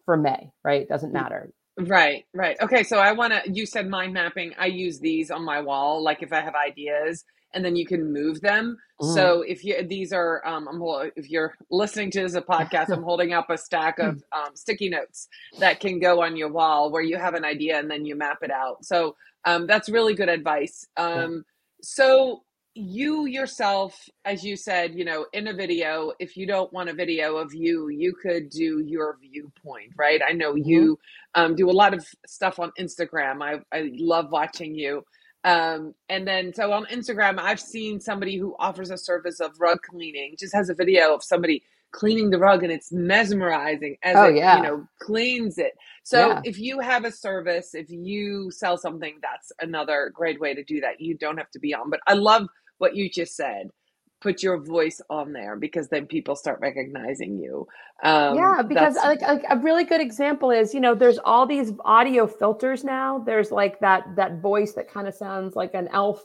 for 0.05 0.17
May, 0.17 0.51
right? 0.63 0.81
It 0.81 0.89
doesn't 0.89 1.09
mm. 1.09 1.13
matter. 1.13 1.51
Right, 1.79 2.25
right. 2.33 2.57
Okay, 2.61 2.83
so 2.83 2.97
I 2.97 3.13
want 3.13 3.33
to. 3.33 3.51
You 3.51 3.65
said 3.65 3.87
mind 3.87 4.13
mapping. 4.13 4.53
I 4.57 4.67
use 4.67 4.99
these 4.99 5.31
on 5.31 5.43
my 5.43 5.61
wall, 5.61 6.03
like 6.03 6.21
if 6.21 6.33
I 6.33 6.41
have 6.41 6.53
ideas, 6.53 7.23
and 7.53 7.63
then 7.63 7.75
you 7.75 7.85
can 7.85 8.11
move 8.11 8.41
them. 8.41 8.77
Mm. 9.01 9.13
So 9.13 9.41
if 9.41 9.63
you 9.63 9.81
these 9.87 10.11
are, 10.13 10.45
um, 10.45 10.67
I'm 10.67 10.81
if 11.15 11.29
you're 11.29 11.55
listening 11.69 12.11
to 12.11 12.21
this 12.21 12.35
a 12.35 12.41
podcast, 12.41 12.89
I'm 12.89 13.03
holding 13.11 13.33
up 13.33 13.49
a 13.49 13.57
stack 13.57 13.99
of 13.99 14.23
um, 14.31 14.55
sticky 14.55 14.89
notes 14.89 15.27
that 15.59 15.79
can 15.79 15.99
go 15.99 16.21
on 16.21 16.35
your 16.35 16.51
wall 16.51 16.91
where 16.91 17.01
you 17.01 17.17
have 17.17 17.33
an 17.33 17.45
idea 17.45 17.79
and 17.79 17.89
then 17.89 18.05
you 18.05 18.15
map 18.15 18.39
it 18.41 18.51
out. 18.51 18.83
So 18.85 19.15
um, 19.45 19.65
that's 19.65 19.89
really 19.89 20.13
good 20.13 20.29
advice. 20.29 20.85
Um, 20.97 21.45
so 21.81 22.43
you 22.73 23.25
yourself, 23.25 24.09
as 24.23 24.43
you 24.43 24.55
said, 24.55 24.95
you 24.95 25.03
know, 25.03 25.25
in 25.33 25.47
a 25.47 25.53
video, 25.53 26.13
if 26.19 26.37
you 26.37 26.47
don't 26.47 26.71
want 26.71 26.89
a 26.89 26.93
video 26.93 27.35
of 27.35 27.53
you, 27.53 27.89
you 27.89 28.13
could 28.13 28.49
do 28.49 28.79
your 28.79 29.17
viewpoint, 29.21 29.91
right? 29.97 30.21
I 30.27 30.31
know 30.33 30.53
mm-hmm. 30.53 30.69
you 30.69 30.99
um, 31.35 31.55
do 31.55 31.69
a 31.69 31.71
lot 31.71 31.93
of 31.93 32.07
stuff 32.25 32.59
on 32.59 32.71
Instagram. 32.79 33.41
I, 33.43 33.59
I 33.75 33.91
love 33.97 34.31
watching 34.31 34.73
you. 34.73 35.03
Um, 35.43 35.95
and 36.07 36.27
then 36.27 36.53
so 36.53 36.71
on 36.71 36.85
Instagram, 36.85 37.39
I've 37.39 37.59
seen 37.59 37.99
somebody 37.99 38.37
who 38.37 38.55
offers 38.59 38.91
a 38.91 38.97
service 38.97 39.39
of 39.39 39.59
rug 39.59 39.79
cleaning, 39.81 40.35
just 40.39 40.53
has 40.53 40.69
a 40.69 40.75
video 40.75 41.13
of 41.15 41.23
somebody 41.23 41.63
cleaning 41.91 42.29
the 42.29 42.37
rug 42.37 42.63
and 42.63 42.71
it's 42.71 42.91
mesmerizing 42.91 43.97
as 44.03 44.15
oh, 44.15 44.25
it, 44.25 44.35
yeah. 44.35 44.57
you 44.57 44.63
know, 44.63 44.87
cleans 44.99 45.57
it. 45.57 45.73
So 46.03 46.29
yeah. 46.29 46.41
if 46.45 46.57
you 46.57 46.79
have 46.79 47.03
a 47.03 47.11
service, 47.11 47.75
if 47.75 47.89
you 47.89 48.49
sell 48.51 48.77
something, 48.77 49.15
that's 49.21 49.51
another 49.59 50.11
great 50.13 50.39
way 50.39 50.53
to 50.53 50.63
do 50.63 50.79
that. 50.81 51.01
You 51.01 51.17
don't 51.17 51.37
have 51.37 51.51
to 51.51 51.59
be 51.59 51.73
on. 51.73 51.89
But 51.89 51.99
I 52.07 52.13
love 52.13 52.47
what 52.81 52.95
you 52.95 53.09
just 53.09 53.35
said 53.35 53.69
put 54.21 54.43
your 54.43 54.59
voice 54.59 55.01
on 55.09 55.33
there 55.33 55.55
because 55.55 55.89
then 55.89 56.05
people 56.05 56.35
start 56.35 56.59
recognizing 56.61 57.37
you. 57.37 57.67
Um, 58.03 58.35
yeah, 58.35 58.61
because 58.61 58.95
like, 58.95 59.21
like, 59.21 59.43
a 59.49 59.57
really 59.57 59.83
good 59.83 59.99
example 59.99 60.51
is 60.51 60.73
you 60.73 60.79
know 60.79 60.95
there's 60.95 61.17
all 61.25 61.45
these 61.45 61.73
audio 61.83 62.27
filters 62.27 62.83
now. 62.83 63.19
There's 63.19 63.51
like 63.51 63.79
that 63.79 64.15
that 64.15 64.39
voice 64.39 64.73
that 64.73 64.89
kind 64.89 65.07
of 65.07 65.13
sounds 65.13 65.55
like 65.55 65.73
an 65.73 65.89
elf, 65.91 66.23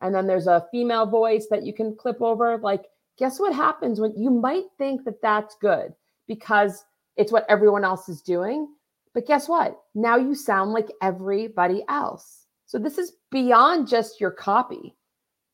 and 0.00 0.14
then 0.14 0.26
there's 0.26 0.46
a 0.46 0.66
female 0.72 1.06
voice 1.06 1.46
that 1.50 1.64
you 1.64 1.72
can 1.72 1.94
clip 1.94 2.20
over. 2.20 2.58
Like, 2.58 2.86
guess 3.18 3.38
what 3.38 3.54
happens 3.54 4.00
when 4.00 4.14
you 4.16 4.30
might 4.30 4.64
think 4.78 5.04
that 5.04 5.22
that's 5.22 5.54
good 5.60 5.94
because 6.26 6.84
it's 7.16 7.30
what 7.30 7.46
everyone 7.48 7.84
else 7.84 8.08
is 8.08 8.22
doing, 8.22 8.66
but 9.12 9.26
guess 9.26 9.48
what? 9.48 9.78
Now 9.94 10.16
you 10.16 10.34
sound 10.34 10.72
like 10.72 10.88
everybody 11.00 11.84
else. 11.88 12.46
So 12.66 12.78
this 12.78 12.98
is 12.98 13.12
beyond 13.30 13.86
just 13.86 14.20
your 14.20 14.32
copy 14.32 14.96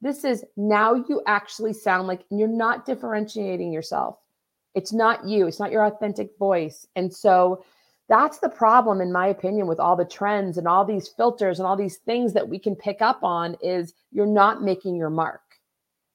this 0.01 0.25
is 0.25 0.45
now 0.57 0.95
you 0.95 1.23
actually 1.27 1.73
sound 1.73 2.09
like 2.09 2.25
you're 2.31 2.49
not 2.49 2.87
differentiating 2.87 3.73
yourself. 3.73 4.19
It's 4.75 4.93
not 4.93 5.27
you, 5.27 5.47
it's 5.47 5.61
not 5.61 5.73
your 5.73 5.85
authentic 5.85 6.37
voice. 6.39 6.87
And 6.97 7.13
so 7.13 7.65
that's 8.09 8.39
the 8.39 8.49
problem 8.49 9.01
in 9.01 9.13
my 9.13 9.29
opinion 9.29 9.67
with 9.67 9.79
all 9.79 9.97
the 9.97 10.05
trends 10.05 10.59
and 10.59 10.67
all 10.67 10.85
these 10.85 11.09
filters 11.09 11.59
and 11.59 11.67
all 11.67 11.77
these 11.77 11.99
things 11.99 12.33
that 12.33 12.49
we 12.49 12.59
can 12.59 12.75
pick 12.75 13.01
up 13.01 13.23
on 13.23 13.57
is 13.63 13.95
you're 14.11 14.27
not 14.27 14.63
making 14.63 14.97
your 14.97 15.11
mark. 15.11 15.43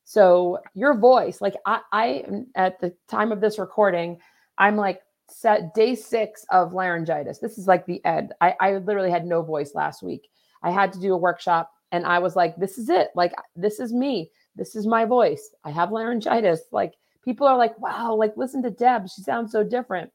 So 0.03 0.59
your 0.73 0.97
voice, 0.97 1.41
like 1.41 1.55
I, 1.65 1.79
I 1.91 2.23
at 2.55 2.79
the 2.79 2.93
time 3.07 3.31
of 3.31 3.41
this 3.41 3.57
recording, 3.57 4.19
I'm 4.57 4.75
like 4.75 5.01
set 5.29 5.73
day 5.73 5.95
six 5.95 6.45
of 6.51 6.73
laryngitis. 6.73 7.39
This 7.39 7.57
is 7.57 7.67
like 7.67 7.85
the 7.85 8.03
end. 8.05 8.33
I, 8.41 8.55
I 8.59 8.77
literally 8.77 9.09
had 9.09 9.25
no 9.25 9.41
voice 9.41 9.73
last 9.73 10.03
week. 10.03 10.29
I 10.63 10.71
had 10.71 10.93
to 10.93 10.99
do 10.99 11.13
a 11.13 11.17
workshop 11.17 11.71
and 11.91 12.05
I 12.05 12.19
was 12.19 12.35
like, 12.35 12.55
this 12.57 12.77
is 12.77 12.89
it. 12.89 13.09
Like, 13.15 13.33
this 13.55 13.79
is 13.79 13.93
me. 13.93 14.31
This 14.55 14.75
is 14.75 14.87
my 14.87 15.05
voice. 15.05 15.51
I 15.63 15.71
have 15.71 15.91
laryngitis. 15.91 16.61
Like, 16.71 16.93
people 17.23 17.47
are 17.47 17.57
like, 17.57 17.77
wow, 17.79 18.15
like, 18.15 18.35
listen 18.35 18.63
to 18.63 18.69
Deb. 18.71 19.07
She 19.09 19.21
sounds 19.21 19.51
so 19.51 19.63
different. 19.63 20.11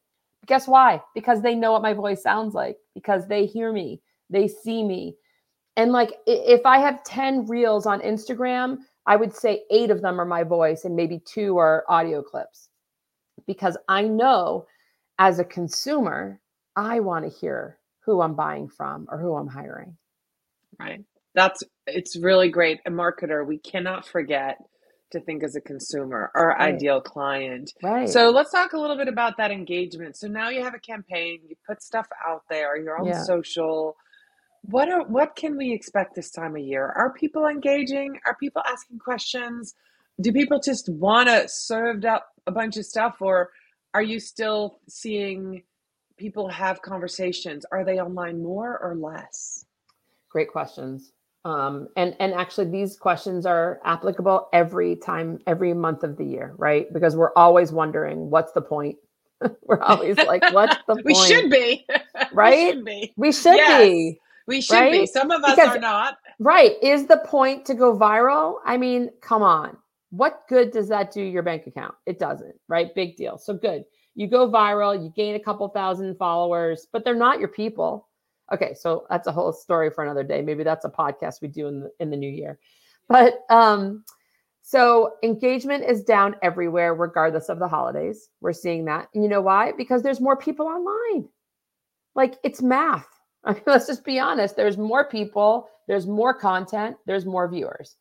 guess 0.46 0.66
why? 0.66 1.02
Because 1.14 1.42
they 1.42 1.54
know 1.54 1.72
what 1.72 1.82
my 1.82 1.92
voice 1.92 2.22
sounds 2.22 2.54
like, 2.54 2.76
because 2.94 3.28
they 3.28 3.46
hear 3.46 3.72
me, 3.72 4.00
they 4.30 4.48
see 4.48 4.82
me. 4.82 5.16
And 5.76 5.92
like, 5.92 6.12
if 6.26 6.66
I 6.66 6.78
have 6.78 7.04
10 7.04 7.46
reels 7.46 7.86
on 7.86 8.00
Instagram, 8.00 8.78
I 9.06 9.16
would 9.16 9.34
say 9.34 9.62
eight 9.70 9.90
of 9.90 10.02
them 10.02 10.20
are 10.20 10.26
my 10.26 10.42
voice 10.42 10.84
and 10.84 10.96
maybe 10.96 11.20
two 11.24 11.56
are 11.58 11.84
audio 11.88 12.22
clips 12.22 12.68
because 13.46 13.76
I 13.88 14.02
know 14.02 14.66
as 15.18 15.38
a 15.38 15.44
consumer, 15.44 16.40
I 16.76 17.00
want 17.00 17.24
to 17.24 17.30
hear 17.30 17.78
who 18.00 18.20
I'm 18.20 18.34
buying 18.34 18.68
from 18.68 19.06
or 19.10 19.18
who 19.18 19.34
I'm 19.34 19.48
hiring. 19.48 19.96
Right 20.78 21.04
that's 21.34 21.62
it's 21.86 22.16
really 22.16 22.48
great. 22.48 22.80
A 22.86 22.90
marketer, 22.90 23.46
we 23.46 23.58
cannot 23.58 24.06
forget 24.06 24.58
to 25.12 25.20
think 25.20 25.42
as 25.42 25.56
a 25.56 25.60
consumer, 25.60 26.30
our 26.34 26.50
right. 26.50 26.74
ideal 26.74 27.00
client. 27.00 27.72
Right. 27.82 28.08
So 28.08 28.30
let's 28.30 28.52
talk 28.52 28.72
a 28.72 28.78
little 28.78 28.96
bit 28.96 29.08
about 29.08 29.36
that 29.38 29.50
engagement. 29.50 30.16
So 30.16 30.28
now 30.28 30.50
you 30.50 30.62
have 30.62 30.74
a 30.74 30.78
campaign, 30.78 31.40
you 31.48 31.56
put 31.66 31.82
stuff 31.82 32.06
out 32.26 32.42
there, 32.48 32.76
you're 32.80 32.98
on 32.98 33.06
yeah. 33.06 33.22
social. 33.22 33.96
What 34.62 34.88
are 34.88 35.04
what 35.04 35.36
can 35.36 35.56
we 35.56 35.72
expect 35.72 36.14
this 36.14 36.30
time 36.30 36.54
of 36.54 36.62
year? 36.62 36.84
Are 36.96 37.12
people 37.12 37.46
engaging? 37.46 38.20
Are 38.26 38.36
people 38.36 38.62
asking 38.66 38.98
questions? 38.98 39.74
Do 40.20 40.32
people 40.32 40.60
just 40.60 40.88
want 40.88 41.28
to 41.28 41.48
served 41.48 42.04
up 42.04 42.26
a 42.46 42.52
bunch 42.52 42.76
of 42.76 42.84
stuff 42.84 43.16
or 43.20 43.50
are 43.94 44.02
you 44.02 44.20
still 44.20 44.78
seeing 44.88 45.62
people 46.18 46.48
have 46.48 46.82
conversations? 46.82 47.64
Are 47.72 47.84
they 47.84 47.98
online 47.98 48.42
more 48.42 48.78
or 48.78 48.94
less? 48.94 49.64
Great 50.28 50.48
questions. 50.48 51.12
Um, 51.44 51.88
and 51.96 52.14
and 52.20 52.34
actually, 52.34 52.70
these 52.70 52.96
questions 52.96 53.46
are 53.46 53.80
applicable 53.84 54.48
every 54.52 54.96
time, 54.96 55.38
every 55.46 55.72
month 55.72 56.02
of 56.02 56.16
the 56.18 56.24
year, 56.24 56.54
right? 56.58 56.92
Because 56.92 57.16
we're 57.16 57.32
always 57.34 57.72
wondering, 57.72 58.28
what's 58.30 58.52
the 58.52 58.60
point? 58.60 58.96
we're 59.62 59.80
always 59.80 60.16
like, 60.26 60.42
what's 60.52 60.76
the 60.86 60.94
point? 60.96 61.04
we 61.06 61.14
point? 61.14 61.26
should 61.28 61.50
be 61.50 61.86
Right? 62.32 62.52
we 62.52 62.72
should 62.72 62.84
be 62.84 63.12
We 63.16 63.32
should 63.32 63.56
Yes. 63.56 63.80
be. 63.80 64.20
we 64.46 64.60
should 64.60 64.90
be 64.90 65.06
some 65.06 65.30
of 65.30 65.42
us 65.44 65.54
Because- 65.56 65.76
are 65.76 65.80
not 65.80 66.18
Right. 66.38 66.72
Is 66.82 67.06
the 67.06 67.18
point 67.26 67.64
to 67.66 67.74
go 67.74 67.96
viral? 67.96 68.56
I 68.64 68.76
mean, 68.76 69.10
come 69.22 69.42
on. 69.42 69.76
What 70.10 70.42
good 70.48 70.70
does 70.72 70.88
that 70.88 71.12
do 71.12 71.22
your 71.22 71.42
bank 71.42 71.66
account? 71.66 71.94
It 72.06 72.18
doesn't, 72.18 72.54
right? 72.68 72.94
Big 72.94 73.16
deal. 73.16 73.38
So 73.38 73.54
good. 73.54 73.84
You 74.14 74.26
go 74.26 74.48
viral, 74.50 75.00
you 75.02 75.12
gain 75.14 75.36
a 75.36 75.40
couple 75.40 75.68
thousand 75.68 76.16
followers, 76.18 76.86
but 76.92 77.04
they're 77.04 77.14
not 77.14 77.38
your 77.38 77.48
people. 77.48 78.08
Okay, 78.52 78.74
so 78.74 79.06
that's 79.08 79.26
a 79.26 79.32
whole 79.32 79.52
story 79.52 79.90
for 79.90 80.02
another 80.02 80.24
day. 80.24 80.42
Maybe 80.42 80.64
that's 80.64 80.84
a 80.84 80.90
podcast 80.90 81.40
we 81.40 81.48
do 81.48 81.68
in 81.68 81.80
the 81.80 81.90
in 82.00 82.10
the 82.10 82.16
new 82.16 82.30
year. 82.30 82.58
But 83.08 83.44
um 83.50 84.04
so 84.62 85.14
engagement 85.22 85.84
is 85.84 86.02
down 86.02 86.36
everywhere 86.42 86.94
regardless 86.94 87.48
of 87.48 87.58
the 87.58 87.68
holidays. 87.68 88.28
We're 88.40 88.52
seeing 88.52 88.84
that. 88.84 89.08
And 89.14 89.24
you 89.24 89.28
know 89.28 89.40
why? 89.40 89.72
Because 89.72 90.02
there's 90.02 90.20
more 90.20 90.36
people 90.36 90.66
online. 90.66 91.28
Like 92.14 92.36
it's 92.44 92.62
math. 92.62 93.06
I 93.44 93.54
mean, 93.54 93.62
let's 93.66 93.86
just 93.86 94.04
be 94.04 94.18
honest. 94.18 94.56
There's 94.56 94.76
more 94.76 95.08
people, 95.08 95.68
there's 95.88 96.06
more 96.06 96.34
content, 96.34 96.96
there's 97.06 97.24
more 97.24 97.48
viewers. 97.48 97.96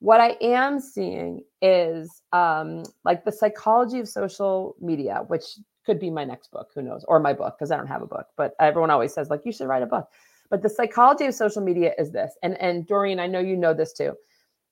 What 0.00 0.20
I 0.20 0.36
am 0.40 0.80
seeing 0.80 1.44
is 1.62 2.22
um, 2.32 2.82
like 3.04 3.24
the 3.24 3.32
psychology 3.32 4.00
of 4.00 4.08
social 4.08 4.74
media, 4.80 5.24
which 5.28 5.44
could 5.84 5.98
be 5.98 6.10
my 6.10 6.24
next 6.24 6.50
book, 6.50 6.70
who 6.74 6.82
knows, 6.82 7.04
or 7.08 7.18
my 7.18 7.32
book, 7.32 7.56
because 7.58 7.70
I 7.70 7.76
don't 7.76 7.86
have 7.86 8.02
a 8.02 8.06
book, 8.06 8.26
but 8.36 8.54
everyone 8.60 8.90
always 8.90 9.12
says, 9.12 9.30
like, 9.30 9.44
you 9.44 9.52
should 9.52 9.66
write 9.68 9.82
a 9.82 9.86
book. 9.86 10.08
But 10.50 10.62
the 10.62 10.68
psychology 10.68 11.24
of 11.26 11.34
social 11.34 11.62
media 11.62 11.92
is 11.98 12.12
this. 12.12 12.34
And, 12.42 12.60
and 12.60 12.86
Doreen, 12.86 13.18
I 13.18 13.26
know 13.26 13.40
you 13.40 13.56
know 13.56 13.72
this 13.72 13.92
too. 13.92 14.14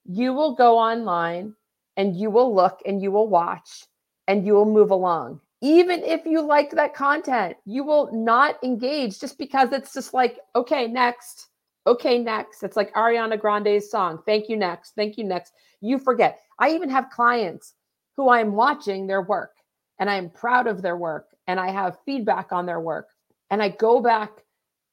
You 0.05 0.33
will 0.33 0.55
go 0.55 0.79
online 0.79 1.55
and 1.97 2.15
you 2.15 2.31
will 2.31 2.55
look 2.55 2.81
and 2.87 3.03
you 3.03 3.11
will 3.11 3.29
watch 3.29 3.85
and 4.29 4.45
you 4.45 4.55
will 4.55 4.67
move 4.67 4.91
along. 4.91 5.41
Even 5.63 6.03
if 6.03 6.25
you 6.25 6.41
like 6.41 6.71
that 6.73 6.95
content, 6.95 7.57
you 7.65 7.85
will 7.85 8.11
not 8.13 8.63
engage 8.63 9.21
just 9.21 9.39
because 9.39 9.73
it's 9.73 9.95
just 9.95 10.15
like, 10.15 10.39
okay, 10.55 10.87
next. 10.87 11.49
Okay, 11.87 12.19
next. 12.19 12.63
It's 12.63 12.77
like 12.77 12.93
Ariana 12.95 13.41
Grande's 13.41 13.91
song. 13.91 14.21
Thank 14.27 14.49
you, 14.49 14.57
next. 14.57 14.95
Thank 14.97 15.17
you, 15.17 15.25
next. 15.25 15.53
You 15.81 15.99
forget. 15.99 16.41
I 16.59 16.71
even 16.71 16.91
have 16.91 17.11
clients 17.11 17.75
who 18.17 18.29
I'm 18.29 18.53
watching 18.53 19.07
their 19.07 19.23
work 19.23 19.53
and 20.01 20.11
I'm 20.11 20.31
proud 20.31 20.67
of 20.67 20.83
their 20.83 20.97
work 20.97 21.29
and 21.47 21.61
I 21.61 21.71
have 21.71 21.99
feedback 22.05 22.53
on 22.53 22.67
their 22.67 22.81
work. 22.81 23.11
And 23.51 23.63
I 23.63 23.69
go 23.69 24.01
back 24.01 24.45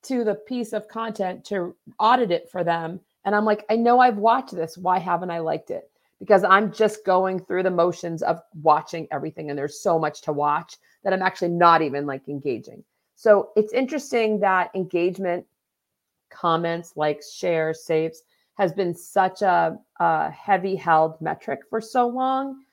to 0.03 0.23
the 0.23 0.35
piece 0.35 0.73
of 0.73 0.87
content 0.87 1.45
to 1.45 1.75
audit 1.99 2.29
it 2.29 2.49
for 2.51 2.63
them. 2.63 2.99
And 3.25 3.33
I'm 3.35 3.45
like, 3.45 3.65
I 3.69 3.75
know 3.75 3.99
I've 3.99 4.17
watched 4.17 4.55
this. 4.55 4.77
Why 4.77 4.99
haven't 4.99 5.31
I 5.31 5.39
liked 5.39 5.71
it? 5.71 5.89
Because 6.19 6.43
I'm 6.43 6.71
just 6.71 7.05
going 7.05 7.39
through 7.39 7.63
the 7.63 7.71
motions 7.71 8.21
of 8.21 8.41
watching 8.61 9.07
everything. 9.11 9.49
And 9.49 9.57
there's 9.57 9.81
so 9.81 9.97
much 9.97 10.21
to 10.21 10.33
watch 10.33 10.77
that 11.03 11.13
I'm 11.13 11.21
actually 11.21 11.49
not 11.49 11.81
even 11.81 12.05
like 12.05 12.27
engaging. 12.27 12.83
So 13.15 13.49
it's 13.55 13.73
interesting 13.73 14.39
that 14.41 14.71
engagement, 14.75 15.45
comments, 16.29 16.93
likes, 16.95 17.31
shares, 17.31 17.83
saves 17.83 18.23
has 18.55 18.73
been 18.73 18.93
such 18.93 19.41
a, 19.41 19.77
a 19.99 20.31
heavy 20.31 20.75
held 20.75 21.19
metric 21.21 21.61
for 21.69 21.79
so 21.79 22.07
long. 22.07 22.63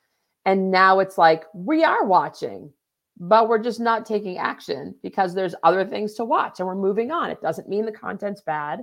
And 0.45 0.71
now 0.71 0.99
it's 0.99 1.17
like 1.17 1.45
we 1.53 1.83
are 1.83 2.05
watching, 2.05 2.71
but 3.17 3.49
we're 3.49 3.63
just 3.63 3.79
not 3.79 4.05
taking 4.05 4.37
action 4.37 4.95
because 5.01 5.33
there's 5.33 5.55
other 5.63 5.85
things 5.85 6.13
to 6.15 6.25
watch 6.25 6.59
and 6.59 6.67
we're 6.67 6.75
moving 6.75 7.11
on. 7.11 7.29
It 7.29 7.41
doesn't 7.41 7.69
mean 7.69 7.85
the 7.85 7.91
content's 7.91 8.41
bad. 8.41 8.81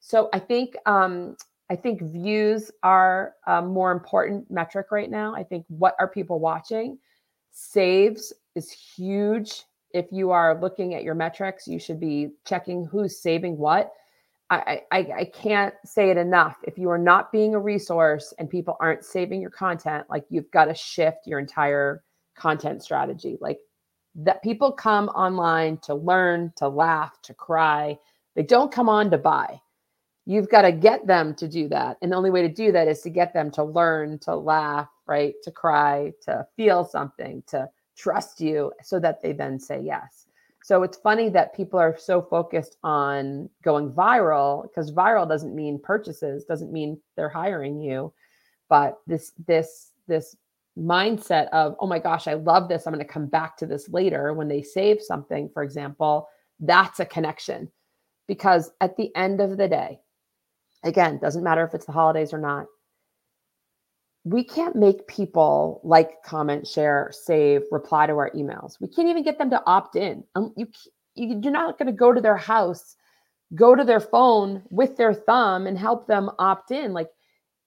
So 0.00 0.28
I 0.32 0.38
think 0.38 0.76
um, 0.86 1.36
I 1.70 1.76
think 1.76 2.00
views 2.00 2.70
are 2.82 3.34
a 3.46 3.62
more 3.62 3.92
important 3.92 4.50
metric 4.50 4.88
right 4.90 5.10
now. 5.10 5.34
I 5.34 5.42
think 5.42 5.64
what 5.68 5.94
are 5.98 6.08
people 6.08 6.38
watching? 6.38 6.98
Saves 7.50 8.32
is 8.54 8.70
huge. 8.70 9.64
If 9.92 10.06
you 10.12 10.30
are 10.30 10.60
looking 10.60 10.94
at 10.94 11.02
your 11.04 11.14
metrics, 11.14 11.66
you 11.66 11.78
should 11.78 11.98
be 11.98 12.30
checking 12.46 12.84
who's 12.84 13.20
saving 13.20 13.56
what. 13.56 13.92
I, 14.48 14.82
I, 14.92 14.98
I 14.98 15.24
can't 15.34 15.74
say 15.84 16.10
it 16.10 16.16
enough. 16.16 16.58
If 16.62 16.78
you 16.78 16.88
are 16.90 16.98
not 16.98 17.32
being 17.32 17.54
a 17.54 17.58
resource 17.58 18.32
and 18.38 18.48
people 18.48 18.76
aren't 18.80 19.04
saving 19.04 19.40
your 19.40 19.50
content, 19.50 20.06
like 20.08 20.24
you've 20.28 20.50
got 20.52 20.66
to 20.66 20.74
shift 20.74 21.26
your 21.26 21.40
entire 21.40 22.04
content 22.36 22.82
strategy. 22.82 23.38
Like 23.40 23.58
that 24.14 24.42
people 24.42 24.70
come 24.70 25.08
online 25.08 25.78
to 25.78 25.94
learn, 25.94 26.52
to 26.56 26.68
laugh, 26.68 27.20
to 27.22 27.34
cry. 27.34 27.98
They 28.36 28.44
don't 28.44 28.70
come 28.70 28.88
on 28.88 29.10
to 29.10 29.18
buy. 29.18 29.60
You've 30.26 30.48
got 30.48 30.62
to 30.62 30.72
get 30.72 31.06
them 31.06 31.34
to 31.36 31.48
do 31.48 31.68
that. 31.68 31.98
And 32.02 32.12
the 32.12 32.16
only 32.16 32.30
way 32.30 32.42
to 32.42 32.48
do 32.48 32.70
that 32.72 32.88
is 32.88 33.00
to 33.02 33.10
get 33.10 33.32
them 33.32 33.50
to 33.52 33.64
learn, 33.64 34.18
to 34.20 34.36
laugh, 34.36 34.88
right? 35.06 35.34
To 35.42 35.50
cry, 35.50 36.12
to 36.22 36.46
feel 36.56 36.84
something, 36.84 37.42
to 37.48 37.68
trust 37.96 38.40
you 38.40 38.72
so 38.82 39.00
that 39.00 39.22
they 39.22 39.32
then 39.32 39.58
say 39.58 39.80
yes. 39.80 40.25
So 40.66 40.82
it's 40.82 40.96
funny 40.96 41.28
that 41.28 41.54
people 41.54 41.78
are 41.78 41.96
so 41.96 42.20
focused 42.20 42.76
on 42.82 43.48
going 43.62 43.92
viral 43.92 44.64
because 44.64 44.90
viral 44.90 45.28
doesn't 45.28 45.54
mean 45.54 45.78
purchases, 45.78 46.44
doesn't 46.44 46.72
mean 46.72 47.00
they're 47.14 47.28
hiring 47.28 47.80
you, 47.80 48.12
but 48.68 48.98
this 49.06 49.30
this 49.46 49.92
this 50.08 50.36
mindset 50.76 51.48
of 51.50 51.76
oh 51.78 51.86
my 51.86 52.00
gosh, 52.00 52.26
I 52.26 52.34
love 52.34 52.68
this, 52.68 52.84
I'm 52.84 52.92
going 52.92 53.06
to 53.06 53.12
come 53.12 53.26
back 53.26 53.56
to 53.58 53.66
this 53.66 53.88
later 53.90 54.34
when 54.34 54.48
they 54.48 54.60
save 54.60 55.00
something, 55.00 55.48
for 55.54 55.62
example, 55.62 56.28
that's 56.58 56.98
a 56.98 57.04
connection. 57.04 57.70
Because 58.26 58.72
at 58.80 58.96
the 58.96 59.14
end 59.14 59.40
of 59.40 59.58
the 59.58 59.68
day, 59.68 60.00
again, 60.82 61.20
doesn't 61.20 61.44
matter 61.44 61.62
if 61.62 61.74
it's 61.74 61.86
the 61.86 61.92
holidays 61.92 62.32
or 62.32 62.38
not, 62.38 62.66
we 64.26 64.42
can't 64.42 64.74
make 64.74 65.06
people 65.06 65.80
like, 65.84 66.20
comment, 66.24 66.66
share, 66.66 67.12
save, 67.12 67.62
reply 67.70 68.08
to 68.08 68.14
our 68.14 68.32
emails. 68.32 68.72
We 68.80 68.88
can't 68.88 69.06
even 69.06 69.22
get 69.22 69.38
them 69.38 69.50
to 69.50 69.62
opt 69.66 69.94
in. 69.94 70.24
Um, 70.34 70.52
you, 70.56 70.66
you, 71.14 71.38
you're 71.40 71.52
not 71.52 71.78
going 71.78 71.86
to 71.86 71.92
go 71.92 72.12
to 72.12 72.20
their 72.20 72.36
house, 72.36 72.96
go 73.54 73.76
to 73.76 73.84
their 73.84 74.00
phone 74.00 74.64
with 74.68 74.96
their 74.96 75.14
thumb 75.14 75.68
and 75.68 75.78
help 75.78 76.08
them 76.08 76.28
opt 76.40 76.72
in. 76.72 76.92
Like 76.92 77.08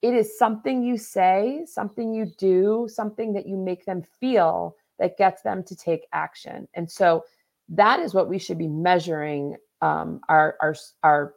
it 0.02 0.12
is 0.12 0.36
something 0.36 0.82
you 0.82 0.98
say, 0.98 1.62
something 1.64 2.12
you 2.12 2.26
do, 2.36 2.86
something 2.90 3.32
that 3.32 3.46
you 3.46 3.56
make 3.56 3.86
them 3.86 4.02
feel 4.20 4.76
that 4.98 5.16
gets 5.16 5.40
them 5.40 5.64
to 5.64 5.74
take 5.74 6.08
action. 6.12 6.68
And 6.74 6.90
so 6.90 7.24
that 7.70 8.00
is 8.00 8.12
what 8.12 8.28
we 8.28 8.38
should 8.38 8.58
be 8.58 8.68
measuring 8.68 9.56
um, 9.80 10.20
our 10.28 10.56
our 10.60 10.76
our 11.02 11.32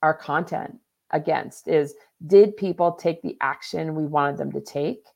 our 0.00 0.14
content 0.14 0.78
against 1.14 1.68
is 1.68 1.94
did 2.26 2.56
people 2.56 2.92
take 2.92 3.22
the 3.22 3.36
action 3.40 3.94
we 3.94 4.04
wanted 4.04 4.36
them 4.36 4.52
to 4.52 4.60
take? 4.60 5.06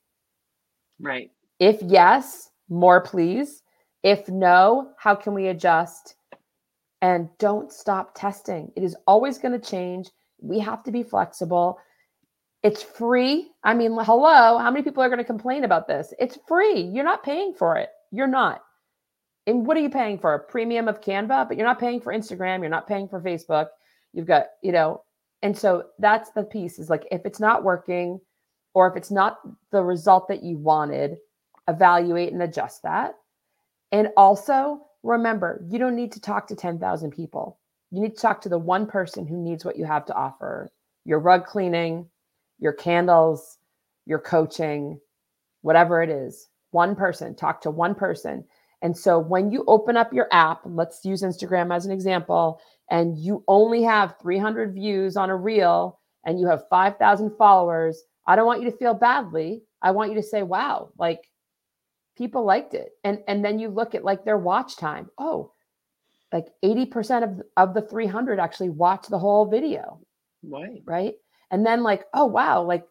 Right. 0.99 1.29
If 1.59 1.81
yes 1.83 2.49
more 2.69 3.01
please. 3.01 3.61
If 4.01 4.27
no 4.29 4.91
how 4.97 5.13
can 5.13 5.33
we 5.33 5.47
adjust? 5.47 6.15
And 7.01 7.29
don't 7.37 7.71
stop 7.71 8.13
testing. 8.15 8.71
It 8.75 8.83
is 8.83 8.95
always 9.05 9.37
going 9.37 9.59
to 9.59 9.69
change. 9.69 10.09
We 10.41 10.59
have 10.59 10.83
to 10.83 10.91
be 10.91 11.03
flexible. 11.03 11.79
It's 12.63 12.81
free. 12.81 13.51
I 13.63 13.73
mean 13.73 13.91
hello 13.91 14.57
how 14.57 14.71
many 14.71 14.83
people 14.83 15.03
are 15.03 15.09
going 15.09 15.19
to 15.19 15.25
complain 15.25 15.63
about 15.63 15.87
this? 15.87 16.13
It's 16.17 16.39
free. 16.47 16.81
You're 16.81 17.03
not 17.03 17.23
paying 17.23 17.53
for 17.53 17.75
it. 17.77 17.89
You're 18.11 18.27
not. 18.27 18.63
And 19.47 19.65
what 19.65 19.77
are 19.77 19.81
you 19.81 19.89
paying 19.89 20.19
for? 20.19 20.33
A 20.33 20.39
premium 20.39 20.87
of 20.87 21.01
canva? 21.01 21.47
But 21.47 21.57
you're 21.57 21.65
not 21.65 21.79
paying 21.79 21.99
for 21.99 22.13
instagram. 22.13 22.59
You're 22.59 22.69
not 22.69 22.87
paying 22.87 23.09
for 23.09 23.19
facebook. 23.19 23.67
You've 24.13 24.27
got 24.27 24.47
you 24.61 24.71
know 24.71 25.03
and 25.41 25.57
so 25.57 25.85
that's 25.99 26.31
the 26.31 26.43
piece 26.43 26.79
is 26.79 26.89
like 26.89 27.07
if 27.11 27.21
it's 27.25 27.39
not 27.39 27.63
working 27.63 28.19
or 28.73 28.87
if 28.87 28.95
it's 28.95 29.11
not 29.11 29.39
the 29.71 29.81
result 29.81 30.27
that 30.27 30.43
you 30.43 30.57
wanted 30.57 31.17
evaluate 31.67 32.33
and 32.33 32.41
adjust 32.41 32.83
that. 32.83 33.15
And 33.91 34.09
also 34.17 34.81
remember 35.03 35.63
you 35.69 35.79
don't 35.79 35.95
need 35.95 36.11
to 36.13 36.21
talk 36.21 36.47
to 36.47 36.55
10,000 36.55 37.11
people. 37.11 37.59
You 37.91 38.01
need 38.01 38.15
to 38.15 38.21
talk 38.21 38.41
to 38.41 38.49
the 38.49 38.59
one 38.59 38.85
person 38.85 39.25
who 39.25 39.37
needs 39.37 39.65
what 39.65 39.77
you 39.77 39.85
have 39.85 40.05
to 40.07 40.13
offer 40.13 40.71
your 41.05 41.19
rug 41.19 41.45
cleaning 41.45 42.07
your 42.59 42.73
candles 42.73 43.57
your 44.05 44.19
coaching 44.19 44.99
whatever 45.61 46.01
it 46.01 46.09
is. 46.09 46.49
One 46.71 46.95
person 46.95 47.35
talk 47.35 47.61
to 47.61 47.71
one 47.71 47.95
person 47.95 48.45
and 48.81 48.97
so 48.97 49.19
when 49.19 49.51
you 49.51 49.63
open 49.67 49.97
up 49.97 50.13
your 50.13 50.27
app 50.31 50.61
let's 50.65 51.03
use 51.03 51.21
instagram 51.21 51.75
as 51.75 51.85
an 51.85 51.91
example 51.91 52.61
and 52.89 53.17
you 53.17 53.43
only 53.47 53.83
have 53.83 54.15
300 54.21 54.73
views 54.73 55.15
on 55.15 55.29
a 55.29 55.35
reel 55.35 55.99
and 56.25 56.39
you 56.39 56.47
have 56.47 56.67
5,000 56.69 57.35
followers, 57.37 58.03
I 58.27 58.35
don't 58.35 58.45
want 58.45 58.61
you 58.61 58.69
to 58.69 58.77
feel 58.77 58.93
badly. 58.93 59.63
I 59.81 59.91
want 59.91 60.11
you 60.11 60.17
to 60.17 60.23
say, 60.23 60.43
wow, 60.43 60.89
like 60.97 61.21
people 62.17 62.43
liked 62.43 62.73
it. 62.73 62.91
And 63.03 63.19
and 63.27 63.43
then 63.43 63.59
you 63.59 63.69
look 63.69 63.95
at 63.95 64.03
like 64.03 64.25
their 64.25 64.37
watch 64.37 64.75
time. 64.75 65.09
Oh, 65.17 65.53
like 66.31 66.47
80% 66.63 67.23
of, 67.23 67.41
of 67.57 67.73
the 67.73 67.81
300 67.81 68.39
actually 68.39 68.69
watch 68.69 69.07
the 69.07 69.17
whole 69.17 69.45
video. 69.45 69.99
right 70.43 70.81
Right. 70.85 71.15
And 71.51 71.65
then 71.65 71.81
like, 71.81 72.05
oh 72.13 72.25
wow, 72.25 72.61
like 72.61 72.85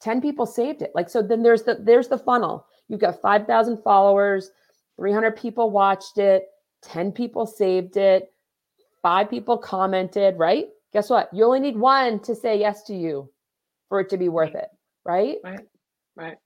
10 0.00 0.20
people 0.20 0.46
saved 0.46 0.82
it. 0.82 0.92
Like 0.94 1.08
so 1.08 1.22
then 1.22 1.42
there's 1.42 1.64
the 1.64 1.74
there's 1.74 2.08
the 2.08 2.18
funnel. 2.18 2.66
You've 2.88 3.00
got 3.00 3.20
5,000 3.20 3.82
followers, 3.82 4.50
300 4.98 5.36
people 5.36 5.70
watched 5.70 6.18
it, 6.18 6.46
10 6.82 7.12
people 7.12 7.46
saved 7.46 7.96
it, 7.96 8.32
five 9.02 9.30
people 9.30 9.56
commented, 9.56 10.36
right? 10.38 10.66
guess 10.90 11.10
what? 11.10 11.28
You 11.34 11.44
only 11.44 11.60
need 11.60 11.76
one 11.76 12.18
to 12.20 12.34
say 12.34 12.58
yes 12.58 12.84
to 12.84 12.94
you 12.94 13.30
for 13.90 14.00
it 14.00 14.08
to 14.08 14.16
be 14.16 14.30
worth 14.30 14.54
it, 14.54 14.68
right? 15.04 15.36
Right. 15.44 15.60
Right. 16.16 16.36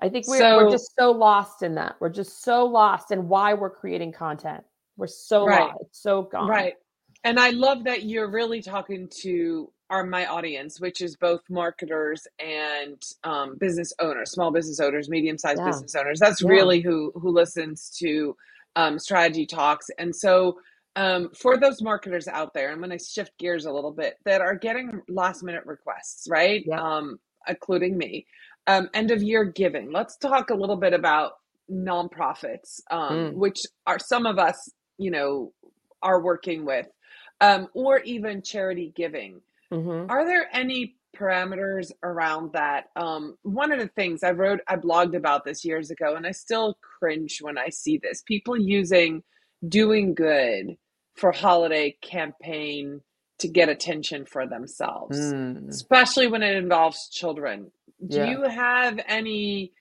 I 0.00 0.08
think 0.08 0.28
we're, 0.28 0.38
So- 0.38 0.56
we're 0.58 0.70
just 0.70 0.94
so 0.96 1.10
lost 1.10 1.64
in 1.64 1.74
that. 1.74 1.96
We're 2.00 2.08
just 2.08 2.44
so 2.44 2.64
lost 2.64 3.10
in 3.10 3.26
why 3.28 3.54
we're 3.54 3.70
creating 3.70 4.12
content. 4.12 4.62
We're 4.96 5.08
so 5.08 5.46
Right. 5.46 5.62
lost, 5.62 5.78
it's 5.80 6.00
so 6.00 6.22
gone. 6.22 6.48
Right. 6.48 6.74
And 7.24 7.40
I 7.40 7.50
love 7.50 7.82
that 7.84 8.04
you're 8.04 8.30
really 8.30 8.62
talking 8.62 9.08
to 9.22 9.71
our 9.92 10.04
my 10.04 10.26
audience, 10.26 10.80
which 10.80 11.02
is 11.02 11.16
both 11.16 11.42
marketers 11.50 12.26
and 12.40 13.00
um, 13.24 13.56
business 13.58 13.92
owners, 14.00 14.32
small 14.32 14.50
business 14.50 14.80
owners, 14.80 15.08
medium 15.10 15.36
sized 15.38 15.60
Yeah. 15.60 15.66
business 15.66 15.94
owners. 15.94 16.18
That's 16.18 16.42
Yeah. 16.42 16.50
really 16.50 16.80
who 16.80 17.12
who 17.14 17.30
listens 17.30 17.90
to 17.98 18.34
um, 18.74 18.98
strategy 18.98 19.46
talks. 19.46 19.86
And 19.98 20.16
so 20.16 20.58
um, 20.96 21.30
for 21.38 21.56
those 21.58 21.82
marketers 21.82 22.26
out 22.28 22.54
there, 22.54 22.70
I'm 22.70 22.78
going 22.78 22.90
to 22.90 22.98
shift 22.98 23.32
gears 23.38 23.66
a 23.66 23.72
little 23.72 23.92
bit 23.92 24.16
that 24.24 24.40
are 24.40 24.54
getting 24.56 25.00
last 25.08 25.42
minute 25.42 25.64
requests, 25.66 26.26
right? 26.30 26.62
Yeah. 26.66 26.80
Um, 26.82 27.18
including 27.48 27.96
me. 27.98 28.26
Um, 28.66 28.88
end 28.94 29.10
of 29.10 29.22
year 29.22 29.44
giving. 29.44 29.90
Let's 29.92 30.16
talk 30.16 30.50
a 30.50 30.54
little 30.54 30.76
bit 30.76 30.94
about 30.94 31.32
nonprofits, 31.70 32.80
um, 32.90 33.12
Mm. 33.16 33.34
which 33.34 33.60
are 33.86 33.98
some 33.98 34.26
of 34.26 34.38
us, 34.38 34.70
you 34.98 35.10
know, 35.10 35.52
are 36.02 36.20
working 36.22 36.64
with, 36.64 36.86
um, 37.40 37.68
or 37.74 38.00
even 38.00 38.42
charity 38.42 38.92
giving. 38.96 39.40
Mhm. 39.72 40.10
Are 40.10 40.26
there 40.26 40.48
any 40.52 40.96
parameters 41.16 41.92
around 42.02 42.52
that? 42.54 42.90
Um, 42.96 43.38
one 43.42 43.72
of 43.72 43.80
the 43.80 43.88
things 43.88 44.22
I 44.22 44.32
wrote, 44.32 44.60
I 44.68 44.76
blogged 44.76 45.16
about 45.16 45.44
this 45.44 45.64
years 45.64 45.90
ago, 45.90 46.16
and 46.16 46.26
I 46.26 46.32
still 46.32 46.76
cringe 46.98 47.38
when 47.42 47.58
I 47.58 47.70
see 47.70 47.98
this. 47.98 48.22
People 48.22 48.58
using 48.58 49.22
doing 49.68 50.14
good 50.14 50.76
for 51.16 51.32
holiday 51.32 51.96
campaign 52.02 53.00
to 53.40 53.48
get 53.48 53.68
attention 53.68 54.26
for 54.26 54.46
themselves, 54.46 55.18
Mm. 55.18 55.68
especially 55.68 56.28
when 56.28 56.42
it 56.42 56.56
involves 56.56 57.08
children. 57.10 57.72
Do 58.08 58.18
Yeah. 58.18 58.30
you 58.30 58.42
have 58.44 59.00
any 59.06 59.72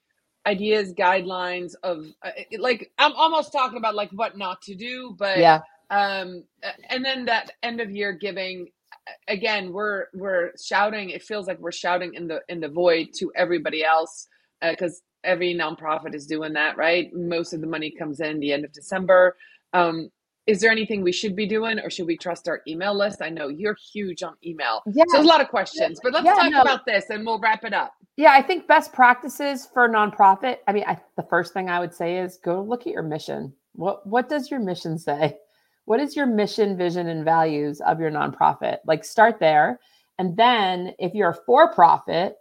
ideas, 0.47 0.93
guidelines 0.93 1.75
of 1.84 2.06
uh, 2.23 2.32
like 2.60 2.91
I'm 2.97 3.13
almost 3.13 3.51
talking 3.51 3.77
about 3.77 3.95
like 3.95 4.12
what 4.12 4.38
not 4.38 4.62
to 4.63 4.75
do, 4.75 5.15
but 5.17 5.38
Yeah. 5.38 5.62
um 5.91 6.43
and 6.89 7.06
then 7.06 7.25
that 7.25 7.51
end 7.63 7.82
of 7.82 7.91
year 7.91 8.13
giving 8.13 8.71
again 9.28 9.72
we're 9.74 10.06
we're 10.14 10.52
shouting 10.62 11.10
it 11.10 11.24
feels 11.24 11.48
like 11.48 11.60
we're 11.60 11.72
shouting 11.72 12.14
in 12.14 12.28
the 12.28 12.40
in 12.50 12.60
the 12.60 12.68
void 12.70 13.08
to 13.16 13.32
everybody 13.36 13.84
else 13.84 14.28
because 14.62 15.02
every 15.24 15.54
nonprofit 15.56 16.14
is 16.16 16.26
doing 16.28 16.54
that 16.54 16.78
right 16.78 17.10
most 17.14 17.54
of 17.54 17.62
the 17.62 17.68
money 17.68 17.92
comes 17.92 18.20
in 18.20 18.40
the 18.40 18.54
end 18.54 18.64
of 18.64 18.72
december 18.72 19.36
um 19.74 20.10
is 20.48 20.60
there 20.60 20.72
anything 20.72 21.02
we 21.04 21.12
should 21.12 21.36
be 21.36 21.46
doing 21.48 21.80
or 21.80 21.90
should 21.90 22.08
we 22.08 22.18
trust 22.18 22.48
our 22.48 22.62
email 22.68 22.96
list 22.96 23.22
i 23.22 23.30
know 23.30 23.48
you're 23.48 23.78
huge 23.94 24.22
on 24.24 24.34
email 24.46 24.82
Yeah. 24.88 25.04
so 25.08 25.18
there's 25.18 25.26
a 25.26 25.30
lot 25.30 25.42
of 25.42 25.48
questions 25.50 26.00
but 26.04 26.14
let's 26.14 26.26
Yeah, 26.26 26.34
talk 26.36 26.52
no. 26.52 26.62
about 26.62 26.86
this 26.86 27.10
and 27.10 27.26
we'll 27.26 27.40
wrap 27.40 27.64
it 27.64 27.74
up 27.74 27.94
Yeah, 28.18 28.34
I 28.34 28.42
think 28.44 28.68
best 28.68 28.92
practices 28.94 29.68
for 29.74 29.88
nonprofit. 29.90 30.58
I 30.68 30.74
mean, 30.74 30.84
I, 30.86 31.00
the 31.16 31.24
first 31.24 31.54
thing 31.54 31.70
I 31.70 31.80
would 31.80 31.94
say 31.94 32.18
is 32.18 32.38
go 32.44 32.62
look 32.62 32.82
at 32.86 32.94
your 32.94 33.04
mission. 33.04 33.54
What 33.74 34.06
what 34.06 34.28
does 34.30 34.52
your 34.52 34.60
mission 34.60 35.00
say? 35.00 35.38
What 35.86 36.00
is 36.00 36.15
your 36.15 36.26
mission, 36.26 36.78
vision, 36.78 37.08
and 37.08 37.26
values 37.26 37.82
of 37.82 38.00
your 38.00 38.12
nonprofit? 38.12 38.78
Like 38.86 39.04
start 39.04 39.39
there, 39.39 39.80
and 40.20 40.38
then 40.38 40.94
if 41.00 41.13
you're 41.13 41.32
a 41.32 41.46
for 41.46 41.74
profit 41.74 42.36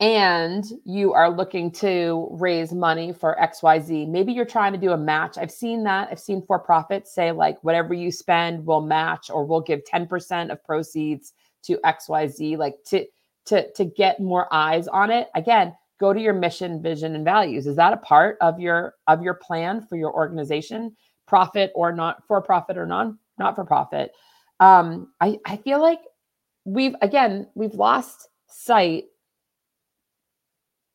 and 0.00 0.64
you 0.84 1.12
are 1.12 1.30
looking 1.30 1.70
to 1.70 2.28
raise 2.32 2.72
money 2.72 3.12
for 3.12 3.36
XYZ, 3.40 4.08
maybe 4.08 4.32
you're 4.32 4.44
trying 4.44 4.72
to 4.72 4.78
do 4.78 4.90
a 4.90 4.96
match. 4.96 5.38
I've 5.38 5.52
seen 5.52 5.84
that. 5.84 6.08
I've 6.10 6.18
seen 6.18 6.42
for 6.42 6.58
profits 6.58 7.14
say 7.14 7.30
like 7.30 7.62
whatever 7.62 7.94
you 7.94 8.10
spend, 8.10 8.66
we'll 8.66 8.80
match 8.80 9.30
or 9.30 9.44
we'll 9.44 9.60
give 9.60 9.82
10% 9.84 10.50
of 10.50 10.64
proceeds 10.64 11.32
to 11.64 11.78
XYZ, 11.84 12.58
like 12.58 12.76
to 12.86 13.06
to 13.46 13.70
to 13.72 13.84
get 13.84 14.20
more 14.20 14.52
eyes 14.52 14.88
on 14.88 15.10
it. 15.10 15.28
Again, 15.34 15.74
go 16.00 16.12
to 16.12 16.20
your 16.20 16.34
mission, 16.34 16.82
vision, 16.82 17.14
and 17.14 17.24
values. 17.24 17.66
Is 17.66 17.76
that 17.76 17.92
a 17.92 17.98
part 17.98 18.36
of 18.40 18.58
your 18.58 18.94
of 19.06 19.22
your 19.22 19.34
plan 19.34 19.80
for 19.86 19.96
your 19.96 20.12
organization, 20.12 20.96
profit 21.26 21.72
or 21.74 21.92
not 21.92 22.26
for 22.26 22.40
profit 22.40 22.76
or 22.76 22.86
non 22.86 23.18
not 23.38 23.54
for 23.54 23.64
profit? 23.64 24.12
Um, 24.60 25.12
I 25.20 25.38
I 25.46 25.56
feel 25.56 25.80
like 25.80 26.00
we've 26.64 26.94
again 27.02 27.48
we've 27.54 27.74
lost 27.74 28.28
sight 28.48 29.04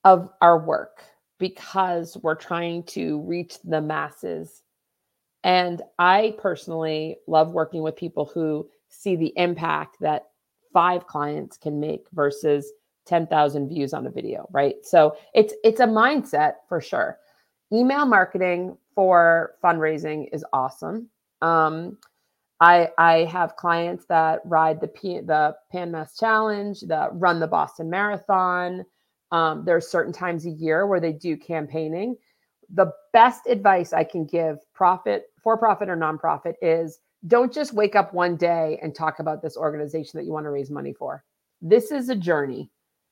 of 0.04 0.30
our 0.42 0.58
work 0.58 1.04
because 1.40 2.18
we're 2.22 2.36
trying 2.36 2.84
to 2.84 3.22
reach 3.22 3.60
the 3.64 3.82
masses. 3.82 4.64
And 5.44 5.82
I 5.98 6.36
personally 6.38 7.18
love 7.28 7.52
working 7.52 7.82
with 7.82 7.96
people 7.96 8.26
who 8.26 8.70
see 8.90 9.16
the 9.16 9.34
impact 9.38 9.98
that 10.02 10.28
five 10.74 11.08
clients 11.08 11.58
can 11.58 11.80
make 11.80 12.06
versus 12.14 12.72
10,000 13.06 13.70
views 13.70 13.94
on 13.94 14.06
a 14.06 14.12
video, 14.12 14.48
right? 14.52 14.76
So 14.84 15.16
it's 15.34 15.54
it's 15.64 15.80
a 15.80 15.86
mindset 15.86 16.56
for 16.68 16.82
sure. 16.82 17.18
Email 17.72 18.06
marketing 18.06 18.78
for 18.96 19.56
fundraising 19.64 20.28
is 20.32 20.44
awesome. 20.54 21.10
Um, 21.42 21.98
I 22.60 22.90
I 22.98 23.24
have 23.26 23.56
clients 23.56 24.06
that 24.06 24.42
ride 24.46 24.82
the 24.82 24.88
P, 24.88 25.20
the 25.20 25.56
Pan 25.72 25.92
Mass 25.92 26.18
Challenge, 26.18 26.82
that 26.82 27.10
run 27.14 27.40
the 27.40 27.48
Boston 27.48 27.90
Marathon. 27.90 28.86
Um, 29.32 29.64
are 29.70 29.80
certain 29.80 30.12
times 30.12 30.48
a 30.48 30.50
year 30.50 30.88
where 30.88 31.00
they 31.00 31.14
do 31.14 31.38
campaigning. 31.38 32.16
The 32.74 32.92
best 33.14 33.46
advice 33.46 33.94
I 33.94 34.04
can 34.04 34.26
give, 34.26 34.58
profit, 34.74 35.28
for 35.44 35.56
profit 35.56 35.88
or 35.88 35.96
nonprofit, 35.96 36.56
is 36.64 37.00
don't 37.28 37.54
just 37.54 37.74
wake 37.74 37.96
up 37.96 38.14
one 38.14 38.38
day 38.38 38.80
and 38.82 38.96
talk 38.96 39.20
about 39.20 39.42
this 39.42 39.56
organization 39.56 40.18
that 40.18 40.26
you 40.26 40.32
want 40.32 40.46
to 40.46 40.50
raise 40.50 40.72
money 40.72 40.94
for. 40.94 41.24
This 41.62 41.92
is 41.92 42.10
a 42.10 42.16
journey. 42.16 42.72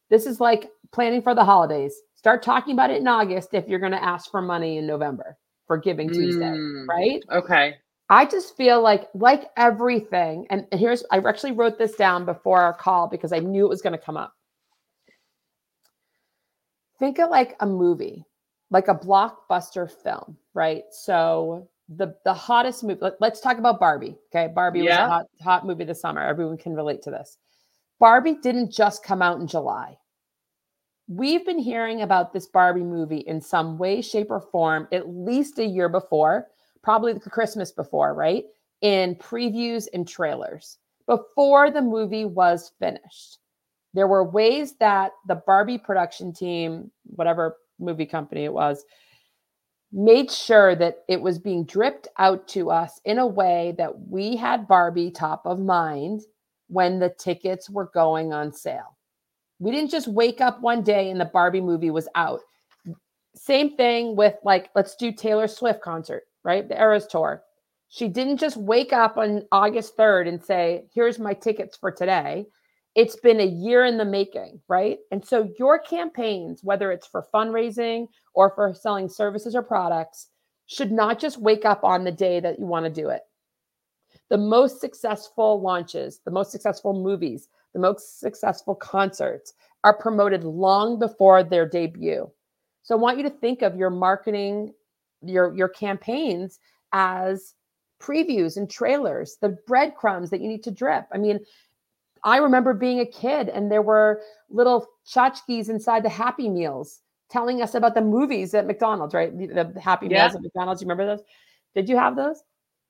This 0.09 0.25
is 0.25 0.39
like 0.39 0.71
planning 0.91 1.21
for 1.21 1.35
the 1.35 1.45
holidays. 1.45 1.93
Start 2.17 2.43
talking 2.43 2.73
about 2.73 2.89
it 2.89 2.99
in 2.99 3.07
August 3.07 3.53
if 3.53 3.67
you're 3.69 3.79
going 3.79 3.91
to 3.93 4.03
ask 4.03 4.29
for 4.29 4.41
money 4.41 4.77
in 4.77 4.87
November 4.87 5.37
for 5.67 5.77
Giving 5.77 6.09
Tuesday, 6.09 6.45
Mm, 6.45 6.87
right? 6.87 7.21
okay 7.31 7.75
I 8.09 8.25
just 8.25 8.55
feel 8.55 8.81
like, 8.81 9.09
like 9.13 9.49
everything, 9.57 10.47
and 10.49 10.65
here's, 10.71 11.03
I 11.11 11.17
actually 11.17 11.51
wrote 11.51 11.77
this 11.77 11.95
down 11.95 12.23
before 12.23 12.61
our 12.61 12.73
call 12.73 13.07
because 13.07 13.33
I 13.33 13.39
knew 13.39 13.65
it 13.65 13.69
was 13.69 13.81
going 13.81 13.91
to 13.91 14.03
come 14.03 14.15
up. 14.15 14.33
Think 16.99 17.19
of 17.19 17.29
like 17.29 17.57
a 17.59 17.65
movie, 17.65 18.23
like 18.71 18.87
a 18.87 18.95
blockbuster 18.95 19.91
film, 19.91 20.37
right? 20.53 20.83
So 20.89 21.67
the 21.89 22.15
the 22.25 22.33
hottest 22.33 22.83
movie. 22.83 23.01
Let, 23.01 23.21
us 23.21 23.41
talk 23.41 23.57
about 23.57 23.79
Barbie. 23.79 24.17
Okay, 24.33 24.51
Barbie 24.51 24.81
was 24.81 24.91
a 24.91 25.07
hot 25.07 25.25
hot 25.41 25.65
movie 25.65 25.83
this 25.83 26.01
summer. 26.01 26.21
Everyone 26.21 26.57
can 26.57 26.73
relate 26.73 27.01
to 27.03 27.11
this. 27.11 27.37
Barbie 27.99 28.35
didn't 28.41 28.71
just 28.71 29.03
come 29.03 29.21
out 29.21 29.39
in 29.39 29.47
July. 29.47 29.97
We've 31.07 31.45
been 31.45 31.59
hearing 31.59 32.01
about 32.01 32.33
this 32.33 32.47
Barbie 32.47 32.83
movie 32.83 33.19
in 33.19 33.39
some 33.39 33.77
way, 33.77 34.01
shape, 34.01 34.29
or 34.29 34.41
form 34.41 34.89
at 34.91 35.07
least 35.07 35.57
a 35.57 35.65
year 35.65 35.87
before, 35.87 36.47
probably 36.83 37.13
the 37.13 37.29
Christmas 37.29 37.71
before, 37.71 38.13
right? 38.13 38.43
In 38.81 39.15
previews 39.15 39.87
and 39.93 40.05
trailers 40.05 40.77
before 41.07 41.71
the 41.71 41.81
movie 41.81 42.25
was 42.25 42.73
finished. 42.79 43.39
There 43.93 44.07
were 44.07 44.29
ways 44.29 44.75
that 44.79 45.13
the 45.27 45.35
Barbie 45.35 45.77
production 45.77 46.33
team, 46.33 46.91
whatever 47.05 47.55
movie 47.79 48.05
company 48.05 48.43
it 48.43 48.53
was, 48.53 48.83
made 49.93 50.29
sure 50.29 50.75
that 50.75 51.05
it 51.07 51.21
was 51.21 51.39
being 51.39 51.63
dripped 51.63 52.09
out 52.17 52.49
to 52.49 52.69
us 52.69 52.99
in 53.05 53.17
a 53.17 53.25
way 53.25 53.73
that 53.77 54.09
we 54.09 54.35
had 54.35 54.67
Barbie 54.67 55.11
top 55.11 55.45
of 55.45 55.57
mind 55.57 56.21
when 56.67 56.99
the 56.99 57.09
tickets 57.17 57.69
were 57.69 57.89
going 57.93 58.33
on 58.33 58.51
sale. 58.51 58.96
We 59.59 59.71
didn't 59.71 59.91
just 59.91 60.07
wake 60.07 60.41
up 60.41 60.61
one 60.61 60.83
day 60.83 61.09
and 61.09 61.19
the 61.19 61.25
Barbie 61.25 61.61
movie 61.61 61.91
was 61.91 62.07
out. 62.15 62.41
Same 63.35 63.75
thing 63.75 64.15
with 64.15 64.35
like, 64.43 64.69
let's 64.75 64.95
do 64.95 65.11
Taylor 65.11 65.47
Swift 65.47 65.81
concert, 65.81 66.23
right? 66.43 66.67
The 66.67 66.79
Eras 66.79 67.07
Tour. 67.07 67.43
She 67.89 68.07
didn't 68.07 68.37
just 68.37 68.57
wake 68.57 68.91
up 68.91 69.17
on 69.17 69.43
August 69.51 69.95
3rd 69.97 70.27
and 70.27 70.43
say, 70.43 70.85
here's 70.93 71.19
my 71.19 71.33
tickets 71.33 71.77
for 71.77 71.91
today. 71.91 72.45
It's 72.95 73.15
been 73.15 73.39
a 73.39 73.45
year 73.45 73.85
in 73.85 73.97
the 73.97 74.05
making, 74.05 74.59
right? 74.67 74.97
And 75.11 75.23
so 75.23 75.49
your 75.59 75.79
campaigns, 75.79 76.63
whether 76.63 76.91
it's 76.91 77.07
for 77.07 77.27
fundraising 77.33 78.07
or 78.33 78.51
for 78.55 78.73
selling 78.73 79.07
services 79.07 79.55
or 79.55 79.61
products, 79.61 80.27
should 80.65 80.91
not 80.91 81.19
just 81.19 81.39
wake 81.39 81.63
up 81.63 81.83
on 81.83 82.03
the 82.03 82.11
day 82.11 82.39
that 82.39 82.59
you 82.59 82.65
want 82.65 82.85
to 82.85 82.89
do 82.89 83.09
it. 83.09 83.21
The 84.29 84.37
most 84.37 84.81
successful 84.81 85.61
launches, 85.61 86.19
the 86.25 86.31
most 86.31 86.51
successful 86.51 86.93
movies, 86.93 87.47
the 87.73 87.79
most 87.79 88.19
successful 88.19 88.75
concerts 88.75 89.53
are 89.83 89.93
promoted 89.93 90.43
long 90.43 90.99
before 90.99 91.43
their 91.43 91.67
debut. 91.67 92.29
So 92.83 92.95
I 92.95 92.97
want 92.97 93.17
you 93.17 93.23
to 93.23 93.29
think 93.29 93.61
of 93.61 93.75
your 93.75 93.89
marketing, 93.89 94.73
your 95.21 95.53
your 95.55 95.69
campaigns 95.69 96.59
as 96.93 97.53
previews 98.01 98.57
and 98.57 98.69
trailers, 98.69 99.37
the 99.41 99.57
breadcrumbs 99.67 100.29
that 100.29 100.41
you 100.41 100.47
need 100.47 100.63
to 100.63 100.71
drip. 100.71 101.05
I 101.11 101.17
mean, 101.17 101.39
I 102.23 102.37
remember 102.37 102.73
being 102.73 102.99
a 102.99 103.05
kid 103.05 103.49
and 103.49 103.71
there 103.71 103.81
were 103.81 104.21
little 104.49 104.87
tchotchkes 105.07 105.69
inside 105.69 106.03
the 106.03 106.09
Happy 106.09 106.49
Meals 106.49 107.01
telling 107.29 107.61
us 107.61 107.75
about 107.75 107.93
the 107.93 108.01
movies 108.01 108.53
at 108.53 108.65
McDonald's, 108.65 109.13
right? 109.13 109.37
The, 109.37 109.71
the 109.73 109.79
Happy 109.79 110.07
Yeah. 110.07 110.23
Meals 110.23 110.35
at 110.35 110.41
McDonald's. 110.41 110.81
You 110.81 110.85
remember 110.85 111.05
those? 111.17 111.25
Did 111.75 111.89
you 111.89 111.97
have 111.97 112.15
those? 112.15 112.41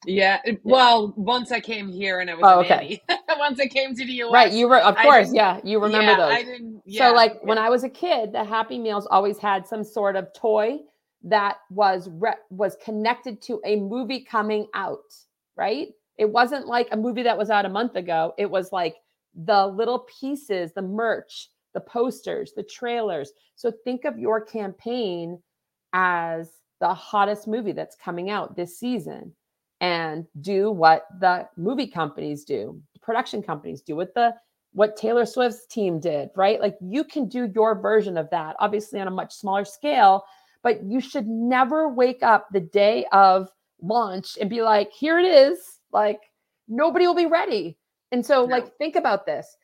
Yeah. 0.05 0.39
Well, 0.63 1.13
once 1.17 1.51
I 1.51 1.59
came 1.59 1.89
here 1.89 2.19
and 2.19 2.29
I 2.29 2.35
was 2.35 2.43
Oh, 2.45 2.59
a 2.59 2.65
okay. 2.65 3.01
once 3.39 3.59
I 3.59 3.67
came 3.67 3.95
to 3.95 4.05
the 4.05 4.13
US. 4.23 4.31
Right. 4.31 4.51
You 4.51 4.67
were, 4.67 4.77
of 4.77 4.95
course. 4.97 5.33
Yeah. 5.33 5.59
You 5.63 5.79
remember 5.81 6.11
yeah, 6.11 6.17
those. 6.17 6.33
I 6.33 6.43
didn't. 6.43 6.81
Yeah, 6.85 7.09
so 7.09 7.15
like 7.15 7.33
yeah. 7.33 7.39
when 7.43 7.57
I 7.57 7.69
was 7.69 7.83
a 7.83 7.89
kid, 7.89 8.31
the 8.31 8.43
Happy 8.43 8.77
Meals 8.77 9.07
always 9.09 9.37
had 9.37 9.65
some 9.65 9.83
sort 9.83 10.15
of 10.15 10.27
toy 10.33 10.79
that 11.23 11.57
was 11.71 12.09
re- 12.11 12.35
was 12.49 12.77
connected 12.83 13.41
to 13.43 13.59
a 13.65 13.77
movie 13.77 14.23
coming 14.23 14.67
out, 14.73 15.13
right? 15.55 15.89
It 16.17 16.29
wasn't 16.29 16.67
like 16.67 16.87
a 16.91 16.97
movie 16.97 17.23
that 17.23 17.37
was 17.37 17.49
out 17.49 17.65
a 17.65 17.69
month 17.69 17.95
ago. 17.95 18.33
It 18.37 18.49
was 18.49 18.71
like 18.71 18.95
the 19.35 19.67
little 19.67 19.99
pieces, 20.19 20.73
the 20.73 20.81
merch, 20.81 21.49
the 21.73 21.79
posters, 21.81 22.53
the 22.55 22.63
trailers. 22.63 23.31
So 23.55 23.71
think 23.83 24.05
of 24.05 24.17
your 24.17 24.41
campaign 24.41 25.39
as 25.93 26.49
the 26.79 26.93
hottest 26.93 27.47
movie 27.47 27.71
that's 27.71 27.95
coming 27.95 28.29
out 28.29 28.55
this 28.55 28.77
season 28.79 29.33
and 29.81 30.25
do 30.41 30.71
what 30.71 31.05
the 31.19 31.47
movie 31.57 31.87
companies 31.87 32.43
do, 32.43 32.81
production 33.01 33.41
companies 33.41 33.81
do, 33.81 33.95
what 33.95 34.13
the 34.13 34.33
what 34.73 34.95
Taylor 34.95 35.25
Swift's 35.25 35.65
team 35.65 35.99
did, 35.99 36.29
right? 36.35 36.61
Like 36.61 36.77
you 36.81 37.03
can 37.03 37.27
do 37.27 37.51
your 37.55 37.79
version 37.79 38.17
of 38.17 38.29
that, 38.29 38.55
obviously 38.59 38.99
on 38.99 39.07
a 39.07 39.11
much 39.11 39.33
smaller 39.33 39.65
scale, 39.65 40.23
but 40.61 40.83
you 40.83 40.99
should 40.99 41.27
never 41.27 41.89
wake 41.89 42.21
up 42.21 42.47
the 42.51 42.59
day 42.59 43.05
of 43.11 43.49
launch 43.81 44.37
and 44.39 44.49
be 44.49 44.61
like, 44.61 44.91
here 44.91 45.17
it 45.19 45.25
is. 45.25 45.79
Like 45.91 46.19
nobody 46.67 47.07
will 47.07 47.15
be 47.15 47.25
ready. 47.25 47.77
And 48.11 48.25
so, 48.25 48.45
No. 48.45 48.55
like, 48.55 48.77
think 48.77 48.95
about 48.95 49.25
this. 49.25 49.57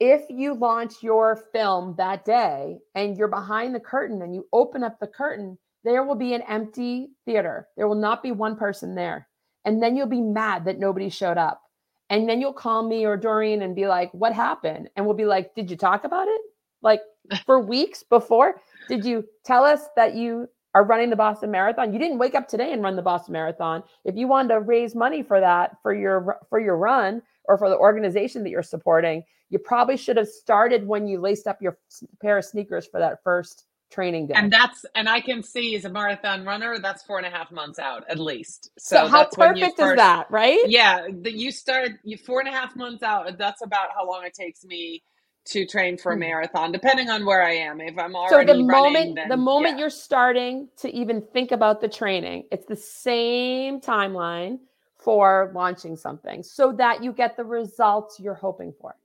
If 0.00 0.22
you 0.30 0.54
launch 0.54 1.02
your 1.02 1.44
film 1.52 1.94
that 1.98 2.24
day 2.24 2.78
and 2.94 3.16
you're 3.16 3.28
behind 3.28 3.74
the 3.74 3.80
curtain 3.80 4.22
and 4.22 4.34
you 4.34 4.48
open 4.52 4.82
up 4.82 4.98
the 4.98 5.06
curtain, 5.06 5.58
there 5.84 6.02
will 6.04 6.14
be 6.14 6.34
an 6.34 6.42
empty 6.42 7.10
theater. 7.24 7.68
There 7.76 7.86
will 7.86 7.94
not 7.94 8.22
be 8.22 8.32
one 8.32 8.56
person 8.56 8.94
there. 8.94 9.28
And 9.64 9.82
then 9.82 9.96
you'll 9.96 10.06
be 10.06 10.20
mad 10.20 10.64
that 10.64 10.78
nobody 10.78 11.08
showed 11.08 11.38
up. 11.38 11.62
And 12.08 12.28
then 12.28 12.40
you'll 12.40 12.52
call 12.52 12.82
me 12.82 13.04
or 13.04 13.16
Doreen 13.16 13.62
and 13.62 13.74
be 13.74 13.86
like, 13.86 14.12
what 14.12 14.32
happened? 14.32 14.90
And 14.96 15.06
we'll 15.06 15.14
be 15.14 15.24
like, 15.26 15.54
did 15.54 15.70
you 15.70 15.76
talk 15.76 16.04
about 16.04 16.26
it? 16.28 16.40
Like 16.82 17.00
for 17.46 17.60
weeks 17.60 18.02
before? 18.02 18.60
Did 18.88 19.04
you 19.04 19.24
tell 19.44 19.64
us 19.64 19.82
that 19.96 20.14
you 20.14 20.48
are 20.74 20.84
running 20.84 21.10
the 21.10 21.16
Boston 21.16 21.50
Marathon? 21.50 21.92
You 21.92 21.98
didn't 21.98 22.18
wake 22.18 22.34
up 22.34 22.48
today 22.48 22.72
and 22.72 22.82
run 22.82 22.96
the 22.96 23.02
Boston 23.02 23.32
Marathon. 23.32 23.82
If 24.04 24.16
you 24.16 24.26
wanted 24.26 24.54
to 24.54 24.60
raise 24.60 24.94
money 24.94 25.22
for 25.22 25.40
that, 25.40 25.76
for 25.82 25.94
your 25.94 26.38
for 26.48 26.58
your 26.58 26.76
run 26.76 27.22
or 27.44 27.58
for 27.58 27.68
the 27.68 27.76
organization 27.76 28.42
that 28.42 28.50
you're 28.50 28.62
supporting, 28.62 29.22
you 29.50 29.58
probably 29.58 29.96
should 29.96 30.16
have 30.16 30.28
started 30.28 30.86
when 30.86 31.06
you 31.06 31.20
laced 31.20 31.46
up 31.46 31.60
your 31.60 31.78
pair 32.20 32.38
of 32.38 32.44
sneakers 32.44 32.86
for 32.86 32.98
that 32.98 33.22
first 33.22 33.66
training 33.90 34.28
day. 34.28 34.42
and 34.42 34.52
that's 34.52 34.84
and 34.94 35.08
I 35.08 35.20
can 35.20 35.42
see 35.42 35.76
as 35.76 35.84
a 35.86 35.90
marathon 35.90 36.44
runner, 36.46 36.78
that's 36.80 37.02
four 37.04 37.18
and 37.18 37.26
a 37.26 37.30
half 37.30 37.52
months 37.52 37.78
out 37.80 38.04
at 38.10 38.18
least. 38.18 38.70
so, 38.78 39.06
So, 39.06 39.08
how 39.08 39.24
that's 39.24 39.38
when 39.38 39.56
you 39.56 39.68
perfect 39.68 39.80
is 39.80 39.94
that, 39.94 40.30
right? 40.30 40.64
Yeah, 40.64 41.08
the, 41.10 41.32
you 41.32 41.52
start 41.52 41.92
you 42.04 42.18
four 42.18 42.40
and 42.40 42.48
a 42.48 42.52
half 42.52 42.76
months 42.76 43.02
out. 43.02 43.38
That's 43.38 43.62
about 43.62 43.90
how 43.94 44.06
long 44.08 44.24
it 44.24 44.34
takes 44.34 44.64
me 44.64 45.02
to 45.46 45.66
train 45.66 45.98
for 45.98 46.12
a 46.12 46.16
Hmm. 46.16 46.18
marathon, 46.18 46.72
depending 46.72 47.10
on 47.10 47.24
where 47.26 47.42
I 47.42 47.54
am. 47.54 47.80
If 47.80 47.98
I'm 47.98 48.16
already 48.16 48.26
So 48.28 48.44
the 48.44 48.54
running, 48.54 48.70
moment 48.70 49.16
then, 49.16 49.30
the 49.30 49.36
moment 49.38 49.78
yeah. 49.78 49.78
you're 49.78 49.90
starting 49.90 50.68
to 50.78 50.90
even 50.94 51.22
think 51.22 51.52
about 51.52 51.80
the 51.80 51.88
training, 51.88 52.44
it's 52.52 52.66
the 52.66 52.76
same 52.76 53.80
timeline 53.80 54.58
for 54.98 55.52
launching 55.54 55.96
something 55.96 56.42
so 56.42 56.72
that 56.74 57.02
you 57.02 57.12
get 57.12 57.36
the 57.36 57.44
results 57.44 58.20
you're 58.20 58.34
hoping 58.34 58.74
for. 58.80 58.96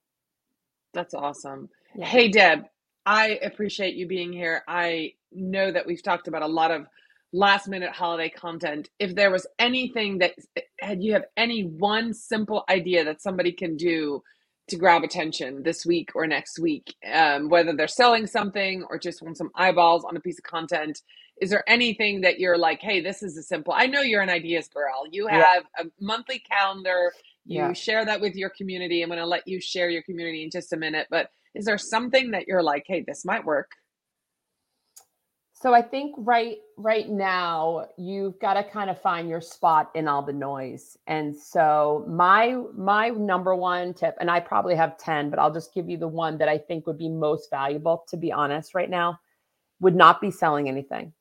That's 0.93 1.13
awesome. 1.15 1.69
Yeah. 1.95 2.07
Hey, 2.07 2.29
Deb, 2.29 2.65
I 3.05 3.39
appreciate 3.43 3.95
you 3.95 4.07
being 4.07 4.33
here. 4.33 4.63
I 4.69 5.13
know 5.33 5.71
that 5.71 5.87
we've 5.87 6.03
talked 6.03 6.29
about 6.29 6.43
a 6.43 6.47
lot 6.47 6.71
of 6.71 6.87
last 7.33 7.67
minute 7.69 7.91
holiday 7.91 8.29
content. 8.29 8.89
If 8.99 9.15
there 9.15 9.31
was 9.31 9.47
anything 9.59 10.19
that 10.19 10.33
had 10.81 11.03
you 11.03 11.13
have 11.13 11.25
any 11.37 11.63
one 11.63 12.13
simple 12.15 12.65
idea 12.69 13.05
that 13.05 13.21
somebody 13.21 13.53
can 13.53 13.77
do 13.77 14.23
to 14.69 14.77
grab 14.77 15.03
attention 15.03 15.63
this 15.63 15.85
week 15.85 16.11
or 16.15 16.27
next 16.27 16.59
week, 16.59 16.95
um, 17.13 17.49
whether 17.49 17.73
they're 17.75 17.89
selling 17.89 18.27
something 18.27 18.85
or 18.89 18.99
just 18.99 19.21
want 19.21 19.37
some 19.37 19.51
eyeballs 19.55 20.05
on 20.05 20.17
a 20.17 20.21
piece 20.21 20.39
of 20.39 20.45
content, 20.45 21.01
is 21.41 21.51
there 21.51 21.65
anything 21.69 22.21
that 22.21 22.39
you're 22.39 22.57
like, 22.59 22.81
hey, 22.81 23.01
this 23.01 23.23
is 23.23 23.37
a 23.37 23.43
simple? 23.43 23.73
I 23.75 23.87
know 23.87 24.01
you're 24.01 24.21
an 24.23 24.29
ideas 24.31 24.69
girl. 24.69 25.03
You 25.11 25.27
Yeah. 25.29 25.45
have 25.45 25.65
a 25.79 25.85
monthly 25.99 26.39
calendar. 26.39 27.11
You 27.45 27.59
Yeah. 27.59 27.73
share 27.73 28.05
that 28.05 28.21
with 28.21 28.35
your 28.35 28.49
community. 28.49 29.01
I'm 29.01 29.09
going 29.09 29.19
to 29.19 29.25
let 29.25 29.47
you 29.47 29.59
share 29.61 29.89
your 29.89 30.03
community 30.03 30.43
in 30.43 30.49
just 30.51 30.73
a 30.73 30.77
minute. 30.77 31.07
But 31.09 31.29
is 31.53 31.65
there 31.65 31.77
something 31.77 32.31
that 32.31 32.47
you're 32.47 32.63
like, 32.63 32.85
hey, 32.87 33.03
this 33.07 33.25
might 33.25 33.45
work? 33.45 33.71
So 35.53 35.73
I 35.73 35.81
think 35.81 36.13
right 36.17 36.57
right 36.77 37.09
now 37.09 37.87
you've 37.97 38.37
got 38.39 38.55
to 38.55 38.63
kind 38.63 38.89
of 38.89 39.01
find 39.01 39.29
your 39.29 39.41
spot 39.41 39.89
in 39.95 40.07
all 40.07 40.21
the 40.21 40.33
noise. 40.33 40.97
And 41.07 41.35
so 41.35 42.05
my 42.09 42.61
my 42.75 43.09
number 43.09 43.55
one 43.55 43.93
tip 43.93 44.15
and 44.19 44.29
I 44.29 44.41
probably 44.41 44.75
have 44.75 44.97
10, 44.97 45.29
but 45.29 45.39
I'll 45.39 45.53
just 45.53 45.73
give 45.73 45.89
you 45.89 45.97
the 45.97 46.07
one 46.09 46.37
that 46.39 46.49
I 46.49 46.57
think 46.57 46.85
would 46.85 46.97
be 46.97 47.09
most 47.09 47.49
valuable 47.49 48.03
to 48.09 48.17
be 48.17 48.31
honest 48.33 48.75
right 48.75 48.89
now 48.89 49.17
would 49.79 49.95
not 49.95 50.21
be 50.21 50.29
selling 50.29 50.67
anything. 50.67 51.13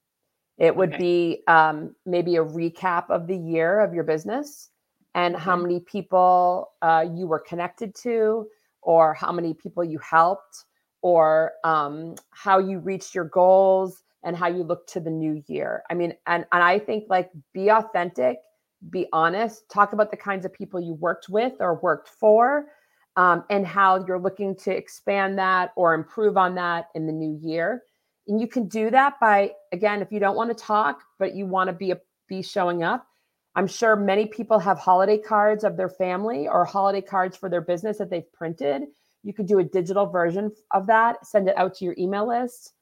It 0.59 0.75
would 0.77 0.91
Okay. 0.91 0.97
be 0.97 1.43
um, 1.47 1.95
maybe 2.05 2.37
a 2.37 2.45
recap 2.45 3.11
of 3.11 3.27
the 3.27 3.37
year 3.37 3.81
of 3.81 3.95
your 3.95 4.05
business 4.05 4.71
and 5.15 5.37
how 5.37 5.57
many 5.57 5.81
people 5.81 6.73
uh, 6.83 7.05
you 7.15 7.27
were 7.27 7.39
connected 7.39 7.95
to, 7.95 8.47
or 8.83 9.15
how 9.15 9.33
many 9.33 9.55
people 9.55 9.85
you 9.85 9.99
helped, 9.99 10.65
or 11.03 11.53
um, 11.65 12.15
how 12.31 12.59
you 12.59 12.79
reached 12.79 13.15
your 13.15 13.25
goals 13.25 14.03
and 14.25 14.37
how 14.37 14.49
you 14.49 14.63
look 14.63 14.87
to 14.87 15.01
the 15.01 15.11
new 15.11 15.43
year. 15.47 15.83
I 15.91 15.95
mean, 15.95 16.15
and, 16.27 16.47
and 16.51 16.63
I 16.63 16.79
think 16.79 17.05
like 17.09 17.31
be 17.53 17.71
authentic, 17.71 18.39
be 18.91 19.07
honest, 19.13 19.69
talk 19.71 19.93
about 19.93 20.11
the 20.11 20.17
kinds 20.17 20.45
of 20.45 20.53
people 20.53 20.81
you 20.81 20.95
worked 20.95 21.29
with 21.29 21.53
or 21.61 21.75
worked 21.77 22.09
for, 22.09 22.67
um, 23.17 23.45
and 23.51 23.67
how 23.67 24.05
you're 24.07 24.19
looking 24.19 24.57
to 24.57 24.75
expand 24.75 25.39
that 25.39 25.73
or 25.77 25.95
improve 25.95 26.37
on 26.37 26.55
that 26.57 26.89
in 26.95 27.07
the 27.07 27.13
new 27.13 27.39
year. 27.41 27.83
And 28.27 28.41
you 28.41 28.49
can 28.49 28.67
do 28.67 28.91
that 28.91 29.21
by 29.21 29.53
again, 29.73 30.01
if 30.03 30.11
you 30.11 30.19
don't 30.19 30.37
want 30.37 30.57
to 30.57 30.65
talk, 30.65 31.03
but 31.19 31.35
you 31.35 31.47
want 31.47 31.69
to 31.69 31.75
be 31.75 31.91
a, 31.91 32.01
be 32.27 32.43
showing 32.43 32.83
up. 32.83 33.07
I'm 33.57 33.67
sure 33.67 33.95
many 33.97 34.27
people 34.27 34.59
have 34.59 34.79
holiday 34.79 35.19
cards 35.19 35.65
of 35.65 35.77
their 35.77 35.89
family 35.89 36.49
or 36.49 36.65
holiday 36.65 37.01
cards 37.01 37.37
for 37.37 37.49
their 37.49 37.61
business 37.61 37.99
that 37.99 38.11
they've 38.11 38.31
printed. 38.33 38.83
You 39.23 39.33
could 39.33 39.47
do 39.47 39.59
a 39.61 39.65
digital 39.65 40.07
version 40.07 40.53
of 40.73 40.87
that, 40.89 41.25
send 41.27 41.49
it 41.49 41.57
out 41.57 41.75
to 41.77 41.85
your 41.85 41.95
email 41.97 42.29
list. 42.29 42.73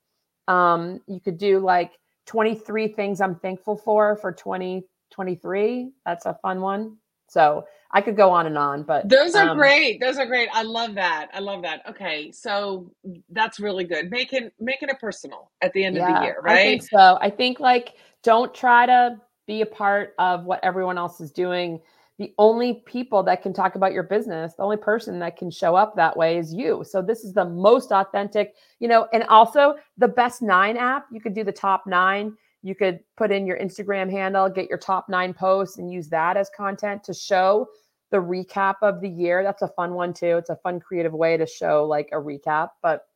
Um, 0.48 1.00
you 1.06 1.20
could 1.20 1.38
do 1.38 1.60
like 1.60 1.92
23 2.26 2.88
things 2.88 3.20
I'm 3.20 3.36
thankful 3.36 3.76
for 3.76 4.16
for 4.16 4.32
2023. 4.32 5.90
That's 6.04 6.26
a 6.26 6.38
fun 6.42 6.60
one. 6.60 6.96
So 7.28 7.64
I 7.92 8.00
could 8.00 8.16
go 8.16 8.30
on 8.30 8.46
and 8.46 8.56
on, 8.56 8.82
but 8.82 9.08
Those 9.08 9.34
are 9.34 9.50
um, 9.50 9.56
great. 9.56 10.00
Those 10.00 10.18
are 10.18 10.26
great. 10.26 10.48
I 10.52 10.62
love 10.62 10.94
that. 10.94 11.28
I 11.32 11.40
love 11.40 11.62
that. 11.62 11.82
Okay, 11.88 12.32
so 12.32 12.90
that's 13.30 13.60
really 13.60 13.84
good. 13.84 14.10
Making 14.10 14.50
making 14.58 14.88
it 14.88 14.98
personal 14.98 15.50
at 15.60 15.72
the 15.74 15.84
end 15.84 15.98
of 15.98 16.06
the 16.06 16.24
year, 16.24 16.36
I 16.40 16.54
right? 16.54 16.62
think 16.62 16.82
so. 16.82 17.18
I 17.20 17.28
think 17.30 17.60
like 17.60 17.94
don't 18.22 18.54
try 18.54 18.86
to 18.86 19.20
be 19.46 19.62
a 19.62 19.66
part 19.66 20.14
of 20.18 20.44
what 20.44 20.60
everyone 20.62 20.98
else 20.98 21.20
is 21.20 21.30
doing. 21.30 21.80
The 22.18 22.32
only 22.38 22.82
people 22.86 23.22
that 23.24 23.42
can 23.42 23.52
talk 23.52 23.74
about 23.74 23.92
your 23.92 24.02
business, 24.02 24.54
the 24.54 24.62
only 24.62 24.76
person 24.76 25.18
that 25.20 25.36
can 25.36 25.50
show 25.50 25.74
up 25.74 25.96
that 25.96 26.16
way 26.16 26.38
is 26.38 26.52
you. 26.52 26.84
So 26.86 27.02
this 27.02 27.24
is 27.24 27.32
the 27.32 27.44
most 27.44 27.90
authentic, 27.90 28.54
you 28.78 28.88
know, 28.88 29.08
and 29.12 29.24
also 29.24 29.76
the 29.98 30.08
best 30.08 30.42
nine 30.42 30.76
app. 30.76 31.06
You 31.10 31.20
could 31.20 31.34
do 31.34 31.42
the 31.42 31.52
top 31.52 31.84
nine. 31.86 32.36
You 32.62 32.74
could 32.76 33.00
put 33.16 33.32
in 33.32 33.46
your 33.46 33.58
Instagram 33.58 34.10
handle, 34.10 34.48
get 34.48 34.68
your 34.68 34.78
top 34.78 35.08
nine 35.08 35.34
posts, 35.34 35.78
and 35.78 35.90
use 35.90 36.08
that 36.10 36.36
as 36.36 36.48
content 36.56 37.02
to 37.04 37.14
show 37.14 37.66
the 38.12 38.18
recap 38.18 38.76
of 38.82 39.00
the 39.00 39.08
year. 39.08 39.42
That's 39.42 39.62
a 39.62 39.68
fun 39.68 39.94
one 39.94 40.12
too. 40.12 40.36
It's 40.36 40.50
a 40.50 40.56
fun, 40.56 40.78
creative 40.78 41.12
way 41.14 41.36
to 41.36 41.46
show 41.46 41.84
like 41.84 42.10
a 42.12 42.16
recap. 42.16 42.68
But 42.82 43.06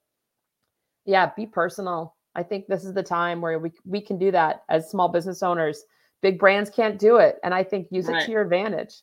yeah, 1.05 1.31
be 1.37 1.47
personal. 1.47 2.17
I 2.35 2.43
think 2.43 2.67
this 2.67 2.85
is 2.85 2.93
the 2.93 3.03
time 3.03 3.41
where 3.41 3.59
we 3.59 3.71
we 3.85 4.01
can 4.01 4.19
do 4.19 4.33
that 4.33 4.65
as 4.69 4.91
small 4.91 5.09
business 5.09 5.43
owners. 5.43 5.85
Big 6.23 6.39
brands 6.39 6.71
can't 6.71 6.99
do 6.99 7.17
it, 7.17 7.39
and 7.45 7.53
I 7.55 7.63
think 7.63 7.89
use 7.91 8.09
it 8.09 8.25
to 8.25 8.31
your 8.33 8.43
advantage. 8.43 8.95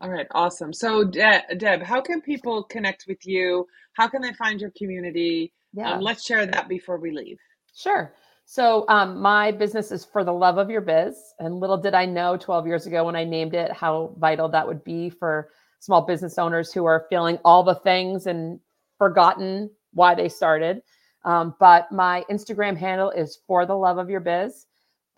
All 0.00 0.08
right, 0.10 0.26
awesome. 0.32 0.72
So, 0.72 1.04
De- 1.04 1.44
Deb, 1.56 1.82
how 1.82 2.00
can 2.00 2.20
people 2.20 2.62
connect 2.64 3.04
with 3.08 3.26
you? 3.26 3.66
How 3.94 4.08
can 4.08 4.22
they 4.22 4.32
find 4.32 4.60
your 4.60 4.70
community? 4.76 5.52
Yeah, 5.72 5.92
Um, 5.94 6.00
let's 6.00 6.24
share 6.24 6.46
that 6.46 6.68
before 6.68 6.98
we 6.98 7.10
leave. 7.10 7.38
sure. 7.76 8.14
So 8.50 8.86
um, 8.88 9.20
my 9.20 9.52
business 9.52 9.92
is 9.92 10.06
for 10.06 10.24
the 10.24 10.32
love 10.32 10.56
of 10.56 10.70
your 10.70 10.80
biz, 10.80 11.16
and 11.38 11.60
little 11.60 11.76
did 11.76 11.92
I 11.92 12.06
know 12.06 12.38
12 12.38 12.66
years 12.66 12.86
ago 12.86 13.04
when 13.04 13.14
I 13.14 13.24
named 13.24 13.52
it 13.54 13.70
how 13.72 14.14
vital 14.18 14.48
that 14.48 14.66
would 14.66 14.82
be 14.84 15.10
for 15.10 15.50
small 15.80 16.00
business 16.00 16.38
owners 16.38 16.72
who 16.72 16.86
are 16.86 17.06
feeling 17.10 17.38
all 17.44 17.62
the 17.62 17.74
things 17.74 18.26
and 18.26 18.58
forgotten 18.96 19.70
why 19.92 20.14
they 20.14 20.30
started. 20.30 20.80
Um, 21.26 21.56
but 21.60 21.92
my 21.92 22.24
Instagram 22.30 22.74
handle 22.74 23.10
is 23.10 23.38
for 23.46 23.66
the 23.66 23.74
love 23.76 23.98
of 23.98 24.08
your 24.08 24.20
biz. 24.20 24.64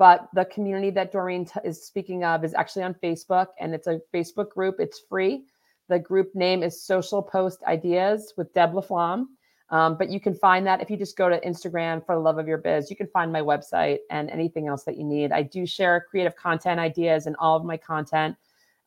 But 0.01 0.31
the 0.33 0.47
community 0.47 0.89
that 0.93 1.13
Doreen 1.13 1.45
t- 1.45 1.61
is 1.63 1.85
speaking 1.85 2.25
of 2.25 2.43
is 2.43 2.55
actually 2.55 2.85
on 2.85 2.95
Facebook, 2.95 3.49
and 3.61 3.75
it's 3.75 3.87
a 3.87 4.01
Facebook 4.15 4.49
group. 4.49 4.77
It's 4.79 4.99
free. 4.99 5.45
The 5.91 5.99
group 5.99 6.35
name 6.35 6.63
is 6.63 6.83
Social 6.83 7.23
Post 7.23 7.63
Ideas 7.67 8.33
with 8.39 8.51
Deb 8.55 8.73
LaFlamme. 8.73 9.27
Um, 9.69 9.99
but 9.99 10.09
you 10.09 10.19
can 10.19 10.35
find 10.35 10.67
that 10.67 10.81
if 10.81 10.89
you 10.89 10.97
just 10.97 11.19
go 11.19 11.29
to 11.29 11.39
Instagram 11.43 12.03
for 12.07 12.15
the 12.15 12.21
love 12.23 12.39
of 12.39 12.49
your 12.49 12.57
biz. 12.57 12.89
You 12.89 12.97
can 12.97 13.09
find 13.09 13.31
my 13.31 13.43
website 13.43 13.99
and 14.11 14.31
anything 14.31 14.69
else 14.69 14.85
that 14.85 14.97
you 14.97 15.05
need. 15.05 15.33
I 15.33 15.43
do 15.43 15.67
share 15.67 16.07
creative 16.11 16.35
content 16.35 16.81
ideas 16.81 17.27
in 17.27 17.35
all 17.35 17.55
of 17.55 17.67
my 17.67 17.77
content. 17.77 18.37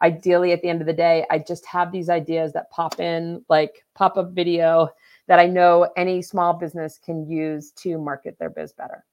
ideally 0.02 0.52
at 0.52 0.64
the 0.64 0.70
end 0.70 0.82
of 0.82 0.88
the 0.88 1.00
day 1.08 1.26
i 1.30 1.38
just 1.38 1.66
have 1.66 1.92
these 1.92 2.10
ideas 2.10 2.52
that 2.54 2.70
pop 2.72 3.00
in 3.00 3.46
like 3.48 3.86
pop 3.94 4.18
up 4.18 4.32
video 4.32 4.90
that 5.28 5.40
i 5.40 5.46
know 5.46 5.88
any 5.96 6.22
small 6.22 6.54
business 6.54 7.00
can 7.06 7.30
use 7.30 7.72
to 7.72 7.98
market 7.98 8.38
their 8.40 8.50
biz 8.50 8.74
better 8.74 9.06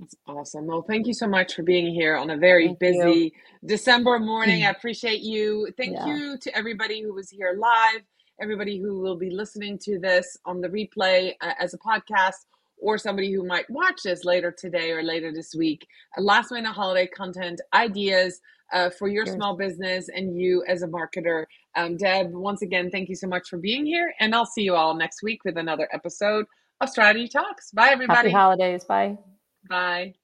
that's 0.00 0.14
awesome. 0.26 0.66
Well, 0.66 0.82
thank 0.82 1.06
you 1.06 1.12
so 1.12 1.28
much 1.28 1.54
for 1.54 1.62
being 1.62 1.92
here 1.92 2.16
on 2.16 2.30
a 2.30 2.36
very 2.36 2.68
thank 2.68 2.78
busy 2.78 3.20
you. 3.24 3.30
December 3.66 4.18
morning. 4.18 4.64
I 4.64 4.70
appreciate 4.76 5.20
you. 5.20 5.68
Thank 5.76 5.92
yeah. 5.92 6.06
you 6.06 6.38
to 6.38 6.56
everybody 6.56 7.02
who 7.02 7.12
was 7.12 7.28
here 7.28 7.54
live, 7.58 8.00
everybody 8.40 8.78
who 8.80 8.98
will 9.00 9.16
be 9.16 9.28
listening 9.30 9.78
to 9.82 9.98
this 9.98 10.38
on 10.46 10.62
the 10.62 10.68
replay 10.68 11.34
uh, 11.42 11.52
as 11.60 11.74
a 11.74 11.78
podcast, 11.78 12.46
or 12.78 12.96
somebody 12.96 13.30
who 13.30 13.44
might 13.46 13.68
watch 13.68 14.00
this 14.02 14.24
later 14.24 14.50
today 14.50 14.90
or 14.90 15.02
later 15.02 15.32
this 15.34 15.54
week. 15.54 15.86
Uh, 16.16 16.22
last 16.22 16.50
minute 16.50 16.72
holiday 16.72 17.06
content 17.06 17.60
ideas 17.74 18.40
uh, 18.72 18.88
for 18.88 19.06
your 19.08 19.26
small 19.26 19.54
business 19.54 20.08
and 20.08 20.40
you 20.40 20.64
as 20.66 20.82
a 20.82 20.88
marketer. 20.88 21.44
Um, 21.76 21.98
Deb, 21.98 22.32
once 22.32 22.62
again, 22.62 22.90
thank 22.90 23.10
you 23.10 23.16
so 23.16 23.26
much 23.26 23.50
for 23.50 23.58
being 23.58 23.84
here. 23.84 24.14
And 24.18 24.34
I'll 24.34 24.46
see 24.46 24.62
you 24.62 24.76
all 24.76 24.94
next 24.94 25.22
week 25.22 25.44
with 25.44 25.58
another 25.58 25.90
episode 25.92 26.46
of 26.80 26.88
Strategy 26.88 27.28
Talks. 27.28 27.70
Bye, 27.72 27.90
everybody. 27.90 28.30
Happy 28.30 28.30
holidays. 28.30 28.84
Bye. 28.84 29.18
Bye. 29.68 30.14